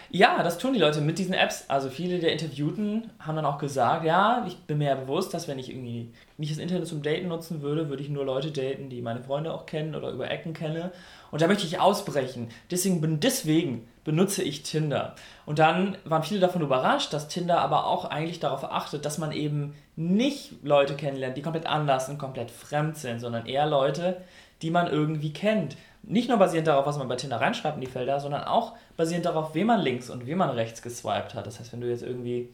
Ja, 0.09 0.41
das 0.41 0.57
tun 0.57 0.73
die 0.73 0.79
Leute 0.79 0.99
mit 0.99 1.19
diesen 1.19 1.35
Apps. 1.35 1.65
Also 1.67 1.89
viele 1.89 2.19
der 2.19 2.31
Interviewten 2.31 3.11
haben 3.19 3.35
dann 3.35 3.45
auch 3.45 3.59
gesagt, 3.59 4.05
ja, 4.05 4.43
ich 4.47 4.57
bin 4.65 4.79
mir 4.79 4.89
ja 4.89 4.95
bewusst, 4.95 5.33
dass 5.33 5.47
wenn 5.47 5.59
ich 5.59 5.69
irgendwie 5.69 6.11
nicht 6.37 6.51
das 6.51 6.57
Internet 6.57 6.87
zum 6.87 7.03
Daten 7.03 7.27
nutzen 7.27 7.61
würde, 7.61 7.89
würde 7.89 8.01
ich 8.01 8.09
nur 8.09 8.25
Leute 8.25 8.51
daten, 8.51 8.89
die 8.89 9.03
meine 9.03 9.21
Freunde 9.21 9.53
auch 9.53 9.67
kennen 9.67 9.93
oder 9.93 10.11
über 10.11 10.29
Ecken 10.29 10.53
kenne. 10.53 10.91
Und 11.33 11.41
da 11.41 11.47
möchte 11.47 11.65
ich 11.65 11.79
ausbrechen. 11.79 12.49
Deswegen, 12.69 13.19
deswegen 13.19 13.87
benutze 14.03 14.43
ich 14.43 14.61
Tinder. 14.61 15.15
Und 15.47 15.57
dann 15.57 15.97
waren 16.05 16.21
viele 16.21 16.39
davon 16.39 16.61
überrascht, 16.61 17.11
dass 17.11 17.27
Tinder 17.27 17.59
aber 17.59 17.87
auch 17.87 18.05
eigentlich 18.05 18.39
darauf 18.39 18.63
achtet, 18.65 19.03
dass 19.03 19.17
man 19.17 19.31
eben 19.31 19.73
nicht 19.95 20.53
Leute 20.61 20.93
kennenlernt, 20.93 21.35
die 21.35 21.41
komplett 21.41 21.65
anders 21.65 22.07
und 22.07 22.19
komplett 22.19 22.51
fremd 22.51 22.99
sind, 22.99 23.19
sondern 23.19 23.47
eher 23.47 23.65
Leute, 23.65 24.21
die 24.61 24.69
man 24.69 24.85
irgendwie 24.85 25.33
kennt. 25.33 25.75
Nicht 26.03 26.29
nur 26.29 26.37
basierend 26.37 26.67
darauf, 26.67 26.85
was 26.85 26.99
man 26.99 27.07
bei 27.07 27.15
Tinder 27.15 27.41
reinschreibt 27.41 27.77
in 27.77 27.81
die 27.81 27.87
Felder, 27.87 28.19
sondern 28.19 28.43
auch 28.43 28.73
basierend 28.95 29.25
darauf, 29.25 29.55
wem 29.55 29.65
man 29.65 29.81
links 29.81 30.11
und 30.11 30.27
wem 30.27 30.37
man 30.37 30.51
rechts 30.51 30.83
geswiped 30.83 31.33
hat. 31.33 31.47
Das 31.47 31.59
heißt, 31.59 31.73
wenn 31.73 31.81
du 31.81 31.89
jetzt 31.89 32.03
irgendwie 32.03 32.49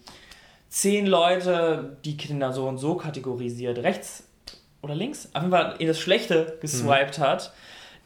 zehn 0.70 1.06
Leute, 1.06 1.98
die 2.06 2.16
Kinder 2.16 2.54
so 2.54 2.66
und 2.66 2.78
so 2.78 2.96
kategorisiert, 2.96 3.80
rechts 3.80 4.24
oder 4.82 4.96
links, 4.96 5.28
auf 5.34 5.42
jeden 5.42 5.52
Fall 5.52 5.76
in 5.80 5.88
das 5.88 6.00
Schlechte 6.00 6.58
geswiped 6.62 7.20
hat, 7.20 7.52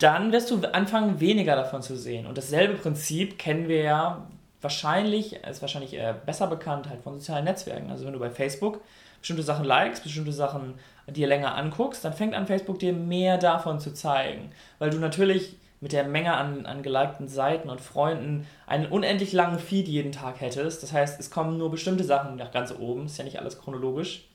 dann 0.03 0.33
wirst 0.33 0.51
du 0.51 0.59
anfangen, 0.73 1.21
weniger 1.21 1.55
davon 1.55 1.81
zu 1.81 1.95
sehen. 1.95 2.27
Und 2.27 2.37
dasselbe 2.37 2.73
Prinzip 2.73 3.39
kennen 3.39 3.69
wir 3.69 3.83
ja 3.83 4.27
wahrscheinlich, 4.61 5.41
ist 5.43 5.61
wahrscheinlich 5.61 5.93
äh, 5.93 6.13
besser 6.25 6.47
bekannt 6.47 6.89
halt 6.89 7.01
von 7.01 7.13
sozialen 7.13 7.45
Netzwerken. 7.45 7.89
Also 7.89 8.05
wenn 8.05 8.13
du 8.13 8.19
bei 8.19 8.29
Facebook 8.29 8.81
bestimmte 9.19 9.43
Sachen 9.43 9.63
likest, 9.63 10.03
bestimmte 10.03 10.33
Sachen 10.33 10.73
dir 11.07 11.27
länger 11.27 11.55
anguckst, 11.55 12.03
dann 12.03 12.11
fängt 12.11 12.33
an 12.33 12.47
Facebook 12.47 12.79
dir 12.79 12.91
mehr 12.91 13.37
davon 13.37 13.79
zu 13.79 13.93
zeigen. 13.93 14.51
Weil 14.79 14.89
du 14.89 14.99
natürlich 14.99 15.55
mit 15.79 15.93
der 15.93 16.03
Menge 16.03 16.33
an, 16.33 16.65
an 16.65 16.83
gelikten 16.83 17.29
Seiten 17.29 17.69
und 17.69 17.79
Freunden 17.79 18.45
einen 18.67 18.87
unendlich 18.87 19.31
langen 19.31 19.59
Feed 19.59 19.87
jeden 19.87 20.11
Tag 20.11 20.41
hättest. 20.41 20.83
Das 20.83 20.91
heißt, 20.91 21.19
es 21.19 21.29
kommen 21.29 21.57
nur 21.57 21.71
bestimmte 21.71 22.03
Sachen 22.03 22.35
nach 22.35 22.51
ganz 22.51 22.73
oben, 22.77 23.05
ist 23.05 23.17
ja 23.17 23.23
nicht 23.23 23.39
alles 23.39 23.59
chronologisch. 23.59 24.25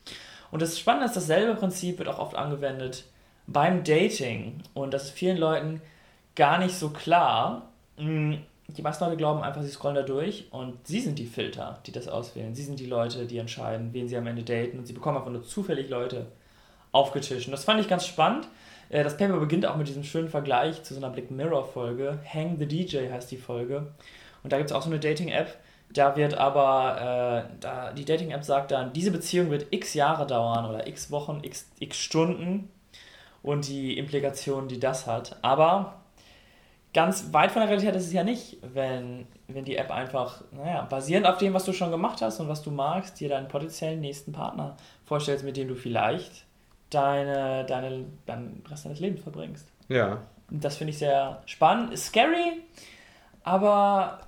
Und 0.50 0.62
das 0.62 0.78
Spannende 0.78 1.06
ist, 1.06 1.16
dasselbe 1.16 1.54
Prinzip 1.54 1.98
wird 1.98 2.08
auch 2.08 2.18
oft 2.18 2.36
angewendet 2.36 3.04
beim 3.48 3.82
Dating. 3.82 4.62
Und 4.74 4.94
das 4.94 5.06
ist 5.06 5.10
vielen 5.12 5.38
Leuten 5.38 5.82
gar 6.36 6.58
nicht 6.58 6.74
so 6.76 6.90
klar. 6.90 7.70
Mm, 7.96 8.34
Die 8.68 8.82
meisten 8.82 9.02
Leute 9.04 9.16
glauben 9.16 9.42
einfach, 9.42 9.62
sie 9.62 9.70
scrollen 9.70 9.96
da 9.96 10.02
durch 10.02 10.46
und 10.52 10.86
sie 10.86 11.00
sind 11.00 11.18
die 11.18 11.24
Filter, 11.26 11.80
die 11.86 11.92
das 11.92 12.06
auswählen. 12.06 12.54
Sie 12.54 12.62
sind 12.62 12.78
die 12.78 12.86
Leute, 12.86 13.26
die 13.26 13.38
entscheiden, 13.38 13.94
wen 13.94 14.08
sie 14.08 14.16
am 14.18 14.26
Ende 14.26 14.42
daten. 14.44 14.78
Und 14.78 14.86
sie 14.86 14.92
bekommen 14.92 15.16
einfach 15.16 15.30
nur 15.32 15.42
zufällig 15.42 15.88
Leute 15.88 16.26
aufgetischt. 16.92 17.48
Und 17.48 17.52
das 17.52 17.64
fand 17.64 17.80
ich 17.80 17.88
ganz 17.88 18.06
spannend. 18.06 18.46
Äh, 18.90 19.04
Das 19.04 19.16
Paper 19.16 19.38
beginnt 19.38 19.64
auch 19.66 19.76
mit 19.76 19.88
diesem 19.88 20.04
schönen 20.04 20.28
Vergleich 20.28 20.82
zu 20.82 20.94
so 20.94 21.00
einer 21.00 21.10
Black 21.10 21.30
Mirror-Folge. 21.30 22.18
Hang 22.32 22.58
the 22.58 22.66
DJ 22.66 23.10
heißt 23.10 23.30
die 23.30 23.36
Folge. 23.38 23.92
Und 24.42 24.52
da 24.52 24.58
gibt 24.58 24.70
es 24.70 24.76
auch 24.76 24.82
so 24.82 24.90
eine 24.90 25.00
Dating-App. 25.00 25.56
Da 25.92 26.16
wird 26.16 26.34
aber, 26.34 27.46
äh, 27.50 27.56
da, 27.60 27.92
die 27.92 28.04
Dating-App 28.04 28.44
sagt 28.44 28.70
dann, 28.72 28.92
diese 28.92 29.10
Beziehung 29.10 29.50
wird 29.50 29.66
x 29.70 29.94
Jahre 29.94 30.26
dauern 30.26 30.66
oder 30.66 30.86
x 30.86 31.10
Wochen, 31.10 31.40
x, 31.42 31.70
x 31.80 31.96
Stunden 31.98 32.68
und 33.48 33.66
die 33.66 33.96
Implikationen, 33.96 34.68
die 34.68 34.78
das 34.78 35.06
hat. 35.06 35.36
Aber 35.40 36.02
ganz 36.92 37.32
weit 37.32 37.50
von 37.50 37.62
der 37.62 37.70
Realität 37.70 37.96
ist 37.96 38.08
es 38.08 38.12
ja 38.12 38.22
nicht, 38.22 38.58
wenn, 38.74 39.26
wenn 39.46 39.64
die 39.64 39.76
App 39.76 39.90
einfach, 39.90 40.44
naja, 40.52 40.82
basierend 40.82 41.26
auf 41.26 41.38
dem, 41.38 41.54
was 41.54 41.64
du 41.64 41.72
schon 41.72 41.90
gemacht 41.90 42.20
hast 42.20 42.40
und 42.40 42.48
was 42.48 42.62
du 42.62 42.70
magst, 42.70 43.18
dir 43.20 43.30
deinen 43.30 43.48
potenziellen 43.48 44.02
nächsten 44.02 44.32
Partner 44.32 44.76
vorstellst, 45.06 45.46
mit 45.46 45.56
dem 45.56 45.66
du 45.66 45.76
vielleicht 45.76 46.44
deine, 46.90 47.64
deine, 47.64 48.04
deinen 48.26 48.62
Rest 48.70 48.84
deines 48.84 49.00
Lebens 49.00 49.22
verbringst. 49.22 49.66
Ja. 49.88 50.18
Das 50.50 50.76
finde 50.76 50.90
ich 50.90 50.98
sehr 50.98 51.40
spannend. 51.46 51.94
Ist 51.94 52.04
scary, 52.04 52.62
aber 53.44 54.20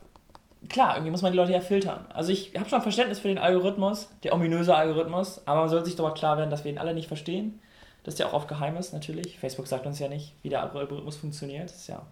klar, 0.71 0.95
irgendwie 0.95 1.11
muss 1.11 1.21
man 1.21 1.33
die 1.33 1.39
Leute 1.39 1.53
ja 1.53 1.61
filtern. 1.61 2.07
Also 2.15 2.33
ich 2.33 2.55
habe 2.59 2.71
schon 2.71 2.81
Verständnis 2.81 3.19
für 3.19 3.29
den 3.29 3.37
Algorithmus, 3.39 4.09
der 4.23 4.33
ominöse 4.33 4.75
Algorithmus, 4.75 5.47
aber 5.47 5.61
man 5.61 5.69
sollte 5.69 5.85
sich 5.87 5.97
doch 5.97 6.15
klar 6.15 6.39
werden, 6.39 6.49
dass 6.49 6.65
wir 6.65 6.73
ihn 6.73 6.79
alle 6.79 6.95
nicht 6.95 7.09
verstehen. 7.09 7.61
Das 8.03 8.15
ist 8.15 8.21
ja 8.21 8.27
auch 8.27 8.33
oft 8.33 8.49
Geheimnis 8.49 8.93
natürlich. 8.93 9.39
Facebook 9.39 9.67
sagt 9.67 9.87
uns 9.87 9.99
ja 9.99 10.09
nicht, 10.09 10.35
wie 10.43 10.49
der 10.49 10.63
Algorithmus 10.63 11.17
funktioniert. 11.17 11.65
Das 11.65 11.77
ist 11.77 11.89
ja 11.89 12.07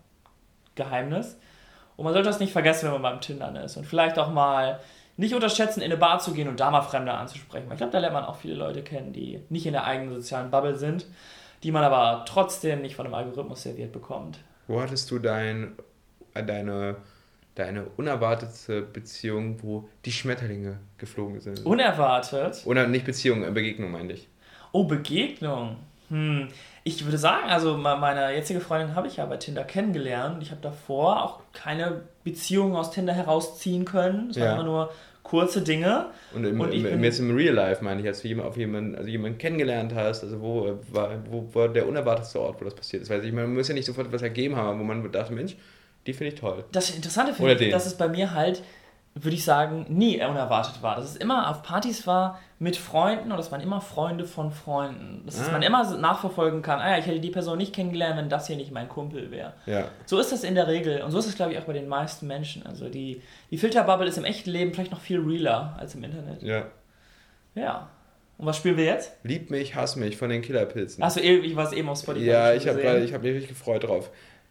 Geheimnis. 0.75 1.37
Und 1.97 2.05
man 2.05 2.13
sollte 2.13 2.29
das 2.29 2.41
nicht 2.41 2.53
vergessen, 2.53 2.87
wenn 2.87 3.01
man 3.01 3.03
beim 3.03 3.21
Tindern 3.21 3.57
ist. 3.57 3.77
Und 3.77 3.85
vielleicht 3.85 4.19
auch 4.19 4.31
mal 4.31 4.81
nicht 5.17 5.35
unterschätzen, 5.35 5.81
in 5.81 5.87
eine 5.87 5.97
Bar 5.97 6.21
zu 6.21 6.33
gehen 6.33 6.49
und 6.49 6.61
da 6.61 6.71
mal 6.71 6.83
Fremde 6.83 7.13
anzusprechen. 7.13 7.67
Weil 7.67 7.75
ich 7.75 7.79
glaube, 7.79 7.93
da 7.93 7.99
lernt 7.99 8.15
man 8.15 8.25
auch 8.25 8.37
viele 8.37 8.55
Leute 8.55 8.83
kennen, 8.83 9.13
die 9.13 9.41
nicht 9.49 9.67
in 9.67 9.73
der 9.73 9.85
eigenen 9.85 10.15
sozialen 10.15 10.51
Bubble 10.51 10.77
sind, 10.77 11.07
die 11.65 11.73
man 11.73 11.83
aber 11.83 12.25
trotzdem 12.25 12.83
nicht 12.83 12.95
von 12.95 13.05
dem 13.05 13.15
Algorithmus 13.15 13.63
serviert 13.63 13.93
bekommt. 13.93 14.39
Wo 14.69 14.81
hattest 14.81 15.11
du 15.11 15.19
dein, 15.19 15.73
äh, 16.35 16.45
deine, 16.45 16.97
deine 17.57 17.87
unerwartete 17.97 18.83
Beziehung, 18.83 19.61
wo 19.63 19.89
die 20.05 20.13
Schmetterlinge 20.13 20.79
geflogen 20.99 21.41
sind? 21.41 21.67
Unerwartet. 21.67 22.63
Oder 22.65 22.87
nicht 22.87 23.05
Beziehung, 23.05 23.43
äh, 23.43 23.51
Begegnung 23.51 23.91
meinte 23.91 24.15
ich. 24.15 24.29
Oh, 24.73 24.85
Begegnung. 24.85 25.77
Hm. 26.11 26.49
Ich 26.85 27.05
würde 27.05 27.19
sagen, 27.19 27.49
also 27.51 27.77
me- 27.77 27.97
meine 27.97 28.35
jetzige 28.35 28.61
Freundin 28.61 28.95
habe 28.95 29.07
ich 29.09 29.17
ja 29.17 29.27
bei 29.27 29.37
Tinder 29.37 29.65
kennengelernt. 29.65 30.43
Ich 30.43 30.51
habe 30.51 30.61
davor 30.63 31.23
auch 31.23 31.41
keine 31.53 32.03
Beziehung 32.25 32.75
aus 32.77 32.91
Tinder 32.91 33.13
herausziehen 33.13 33.85
können. 33.85 34.31
Es 34.31 34.37
waren 34.37 34.45
Ja. 34.47 34.55
immer 34.55 34.65
nur 34.65 34.91
kurze 35.23 35.61
Dinge. 35.61 36.07
Und, 36.35 36.45
im, 36.47 36.59
Und 36.59 36.73
ich 36.73 36.83
im, 36.83 36.91
bin- 36.91 37.05
jetzt 37.05 37.19
im 37.19 37.37
Real 37.37 37.55
Life 37.55 37.85
meine 37.85 38.01
ich, 38.01 38.07
als 38.07 38.23
du 38.23 38.29
jemand, 38.29 38.49
auf 38.49 38.57
jemanden, 38.57 38.95
also 38.95 39.09
jemanden 39.11 39.37
kennengelernt 39.37 39.95
hast, 39.95 40.23
also 40.25 40.41
wo 40.41 40.67
äh, 40.69 40.73
war, 40.91 41.11
wo 41.31 41.47
war 41.53 41.69
der 41.69 41.87
unerwartetste 41.87 42.41
Ort, 42.41 42.59
wo 42.61 42.65
das 42.65 42.75
passiert 42.75 43.03
ist? 43.03 43.11
Weil 43.11 43.23
ich 43.25 43.33
meine, 43.33 43.47
man 43.47 43.57
muss 43.57 43.69
ja 43.69 43.75
nicht 43.75 43.85
sofort 43.85 44.11
was 44.11 44.23
ergeben 44.23 44.57
haben, 44.57 44.81
wo 44.81 44.85
man 44.85 45.13
dachte, 45.13 45.35
Mensch, 45.35 45.57
die 46.07 46.15
finde 46.15 46.33
ich 46.33 46.41
toll. 46.41 46.65
Das 46.73 46.89
Interessante 46.91 47.35
finde 47.35 47.53
ich, 47.63 47.71
dass 47.71 47.85
es 47.85 47.95
bei 47.99 48.09
mir 48.09 48.33
halt, 48.33 48.63
würde 49.25 49.35
ich 49.37 49.45
sagen, 49.45 49.87
nie 49.89 50.17
unerwartet 50.23 50.83
war. 50.83 50.97
Dass 50.97 51.05
es 51.05 51.17
immer 51.17 51.51
auf 51.51 51.63
Partys 51.63 52.07
war 52.07 52.39
mit 52.59 52.77
Freunden 52.77 53.31
und 53.31 53.39
das 53.39 53.51
waren 53.53 53.61
immer 53.61 53.81
Freunde 53.81 54.25
von 54.25 54.51
Freunden. 54.51 55.23
Dass 55.27 55.49
Ah. 55.49 55.53
man 55.53 55.63
immer 55.63 55.97
nachverfolgen 55.97 56.63
kann, 56.63 56.81
ah 56.81 56.91
ja, 56.93 56.99
ich 56.99 57.07
hätte 57.07 57.21
die 57.21 57.31
Person 57.31 57.59
nicht 57.59 57.75
kennengelernt, 57.75 58.17
wenn 58.17 58.29
das 58.29 58.47
hier 58.49 58.57
nicht 58.57 58.73
mein 58.73 58.89
Kumpel 58.89 59.31
wäre. 59.31 59.53
Ja. 59.67 59.85
So 60.07 60.19
ist 60.19 60.33
das 60.33 60.45
in 60.45 60.55
der 60.55 60.67
Regel 60.69 61.03
und 61.03 61.11
so 61.11 61.19
ist 61.19 61.27
es, 61.27 61.37
glaube 61.37 61.53
ich, 61.53 61.59
auch 61.59 61.65
bei 61.65 61.73
den 61.73 61.89
meisten 61.89 62.27
Menschen. 62.27 62.67
Also 62.67 62.89
die, 62.89 63.23
die 63.51 63.59
Filterbubble 63.59 64.07
ist 64.09 64.19
im 64.19 64.25
echten 64.25 64.51
Leben 64.51 64.73
vielleicht 64.75 64.91
noch 64.93 65.01
viel 65.01 65.21
realer 65.21 65.77
als 65.79 65.95
im 65.95 66.05
Internet. 66.05 66.43
Ja. 66.43 66.67
Ja. 67.55 67.89
Und 68.39 68.47
was 68.47 68.57
spielen 68.57 68.77
wir 68.77 68.85
jetzt? 68.85 69.13
Lieb 69.25 69.51
mich, 69.51 69.75
hass 69.75 69.97
mich 69.97 70.17
von 70.17 70.29
den 70.31 70.43
Killerpilzen. 70.43 71.03
Achso, 71.03 71.19
ich 71.21 71.57
war 71.57 71.65
es 71.67 71.73
eben 71.73 71.89
auf 71.89 71.99
Spotify. 71.99 72.27
ja, 72.27 72.55
ich 72.55 72.69
habe 72.69 72.81
hab 72.83 73.23
mich 73.23 73.33
richtig 73.33 73.49
gefreut 73.49 73.83
drauf. 73.85 74.11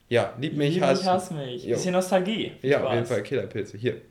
Ja, 0.10 0.34
lieb 0.40 0.56
mich, 0.58 0.76
Lieb 0.76 0.84
hass, 0.84 1.00
mich, 1.00 1.08
hass 1.08 1.32
mich. 1.32 1.64
Jo. 1.66 1.76
Bisschen 1.76 1.94
Nostalgie. 1.94 2.54
Ja, 2.62 2.84
auf 2.84 2.94
jeden. 2.94 3.06
Fall 3.06 3.24
Killerpilze. 3.24 3.78
Hier. 3.78 4.02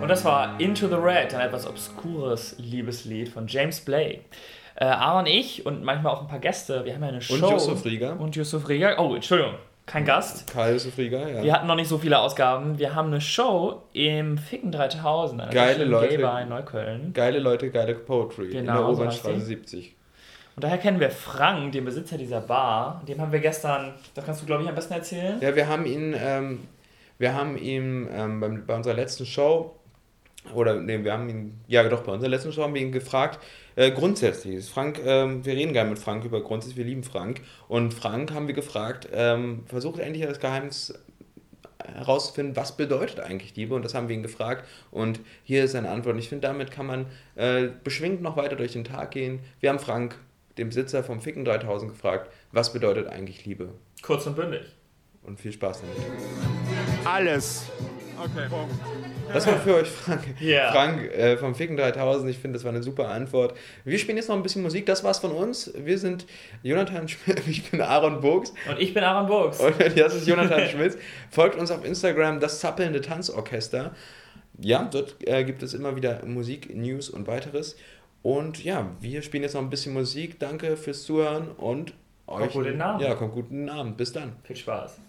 Und 0.00 0.08
das 0.08 0.24
war 0.24 0.58
Into 0.58 0.88
the 0.88 0.94
Red, 0.94 1.34
ein 1.34 1.40
etwas 1.40 1.66
obskures 1.66 2.56
Liebeslied 2.58 3.28
von 3.28 3.46
James 3.46 3.80
Blake. 3.80 4.20
Äh, 4.76 4.84
Aaron, 4.84 5.26
ich 5.26 5.66
und 5.66 5.84
manchmal 5.84 6.14
auch 6.14 6.22
ein 6.22 6.28
paar 6.28 6.38
Gäste, 6.38 6.84
wir 6.84 6.94
haben 6.94 7.02
ja 7.02 7.08
eine 7.08 7.20
Show. 7.20 7.34
Yusuf 7.36 7.84
Rieger. 7.84 8.18
Und 8.18 8.34
Yusuf 8.34 8.68
Rieger. 8.68 8.98
Oh, 8.98 9.14
Entschuldigung, 9.14 9.54
kein 9.84 10.04
Gast. 10.06 10.50
Karl 10.52 10.72
Yusuf 10.72 10.96
Rieger, 10.96 11.28
ja. 11.28 11.42
Wir 11.42 11.52
hatten 11.52 11.66
noch 11.66 11.74
nicht 11.74 11.88
so 11.88 11.98
viele 11.98 12.18
Ausgaben. 12.18 12.78
Wir 12.78 12.94
haben 12.94 13.08
eine 13.08 13.20
Show 13.20 13.82
im 13.92 14.38
Ficken 14.38 14.72
3000. 14.72 15.42
einer 15.42 15.52
Geile 15.52 15.84
Leute. 15.84 16.16
Gay-Bar 16.16 16.42
in 16.42 16.48
Neukölln. 16.48 17.12
Geile 17.12 17.38
Leute, 17.40 17.70
geile 17.70 17.94
Poetry. 17.94 18.46
in 18.46 18.50
Genau, 18.52 18.72
der 18.86 18.94
so 18.94 19.02
Obernstraße 19.02 19.34
die. 19.34 19.40
70. 19.40 19.96
Und 20.56 20.64
daher 20.64 20.78
kennen 20.78 21.00
wir 21.00 21.10
Frank, 21.10 21.72
den 21.72 21.84
Besitzer 21.84 22.16
dieser 22.16 22.40
Bar. 22.40 23.02
Dem 23.06 23.20
haben 23.20 23.32
wir 23.32 23.40
gestern, 23.40 23.92
das 24.14 24.24
kannst 24.24 24.40
du 24.42 24.46
glaube 24.46 24.62
ich 24.62 24.68
am 24.68 24.74
besten 24.74 24.94
erzählen. 24.94 25.38
Ja, 25.40 25.54
wir 25.54 25.68
haben 25.68 25.84
ihn, 25.84 26.14
ähm, 26.18 26.60
wir 27.18 27.34
haben 27.34 27.58
ihn 27.58 28.08
ähm, 28.12 28.64
bei 28.66 28.74
unserer 28.76 28.94
letzten 28.94 29.26
Show, 29.26 29.74
oder 30.54 30.80
nee, 30.80 31.02
wir 31.04 31.12
haben 31.12 31.28
ihn, 31.28 31.60
ja 31.68 31.86
doch, 31.88 32.02
bei 32.02 32.12
unserer 32.12 32.30
letzten 32.30 32.52
Show 32.52 32.62
haben 32.62 32.74
wir 32.74 32.80
ihn 32.80 32.92
gefragt, 32.92 33.38
äh, 33.76 33.90
grundsätzlich, 33.90 34.56
ist 34.56 34.70
Frank, 34.70 35.00
ähm, 35.04 35.44
wir 35.44 35.54
reden 35.54 35.72
gerne 35.72 35.90
mit 35.90 35.98
Frank 35.98 36.24
über 36.24 36.42
grundsätzlich, 36.42 36.78
wir 36.78 36.84
lieben 36.84 37.04
Frank. 37.04 37.42
Und 37.68 37.94
Frank 37.94 38.32
haben 38.32 38.46
wir 38.46 38.54
gefragt, 38.54 39.08
ähm, 39.12 39.64
versucht 39.66 40.00
endlich 40.00 40.26
das 40.26 40.40
Geheimnis 40.40 40.94
herauszufinden, 41.84 42.56
was 42.56 42.76
bedeutet 42.76 43.20
eigentlich 43.20 43.56
Liebe 43.56 43.74
und 43.74 43.84
das 43.84 43.94
haben 43.94 44.08
wir 44.08 44.16
ihn 44.16 44.22
gefragt 44.22 44.66
und 44.90 45.20
hier 45.44 45.64
ist 45.64 45.72
seine 45.72 45.88
Antwort 45.88 46.14
und 46.14 46.20
ich 46.20 46.28
finde, 46.28 46.46
damit 46.46 46.70
kann 46.70 46.86
man 46.86 47.06
äh, 47.36 47.68
beschwingt 47.82 48.22
noch 48.22 48.36
weiter 48.36 48.56
durch 48.56 48.72
den 48.72 48.84
Tag 48.84 49.12
gehen. 49.12 49.40
Wir 49.60 49.70
haben 49.70 49.78
Frank, 49.78 50.16
den 50.58 50.68
Besitzer 50.68 51.02
vom 51.02 51.20
Ficken 51.20 51.44
3000, 51.44 51.90
gefragt, 51.90 52.30
was 52.52 52.72
bedeutet 52.72 53.08
eigentlich 53.08 53.44
Liebe 53.46 53.70
Kurz 54.02 54.26
und 54.26 54.36
bündig. 54.36 54.62
und 55.22 55.40
viel 55.40 55.52
Spaß 55.52 55.82
damit. 55.82 57.06
Alles. 57.06 57.64
Das 59.32 59.46
war 59.46 59.58
für 59.58 59.74
euch 59.76 59.88
Frank. 59.88 60.22
Ja. 60.40 60.72
Frank 60.72 61.02
äh, 61.12 61.36
vom 61.36 61.54
Ficken 61.54 61.76
3000. 61.76 62.30
Ich 62.30 62.38
finde, 62.38 62.56
das 62.56 62.64
war 62.64 62.72
eine 62.72 62.82
super 62.82 63.08
Antwort. 63.08 63.56
Wir 63.84 63.98
spielen 63.98 64.16
jetzt 64.16 64.28
noch 64.28 64.36
ein 64.36 64.42
bisschen 64.42 64.62
Musik. 64.62 64.86
Das 64.86 65.04
war's 65.04 65.18
von 65.18 65.32
uns. 65.32 65.72
Wir 65.76 65.98
sind 65.98 66.26
Jonathan 66.62 67.08
Schmidt. 67.08 67.42
Ich 67.48 67.70
bin 67.70 67.80
Aaron 67.80 68.20
Burgs. 68.20 68.52
Und 68.68 68.78
ich 68.78 68.94
bin 68.94 69.02
Aaron 69.02 69.26
Burgs. 69.26 69.60
Und 69.60 69.74
das 69.98 70.14
ist 70.14 70.26
Jonathan 70.26 70.68
Schmitz. 70.68 70.96
Folgt 71.30 71.56
uns 71.56 71.70
auf 71.70 71.84
Instagram, 71.84 72.40
das 72.40 72.60
zappelnde 72.60 73.00
Tanzorchester. 73.00 73.94
Ja, 74.58 74.88
dort 74.90 75.16
äh, 75.26 75.44
gibt 75.44 75.62
es 75.62 75.74
immer 75.74 75.96
wieder 75.96 76.24
Musik, 76.26 76.74
News 76.74 77.08
und 77.08 77.26
weiteres. 77.26 77.76
Und 78.22 78.62
ja, 78.62 78.90
wir 79.00 79.22
spielen 79.22 79.42
jetzt 79.42 79.54
noch 79.54 79.62
ein 79.62 79.70
bisschen 79.70 79.94
Musik. 79.94 80.38
Danke 80.38 80.76
fürs 80.76 81.04
Zuhören 81.04 81.48
und 81.48 81.94
euch. 82.26 82.52
guten 82.52 82.80
Abend. 82.80 83.02
Ja, 83.02 83.14
kommt 83.14 83.32
guten 83.32 83.68
Abend. 83.68 83.96
Bis 83.96 84.12
dann. 84.12 84.36
Viel 84.44 84.56
Spaß. 84.56 85.00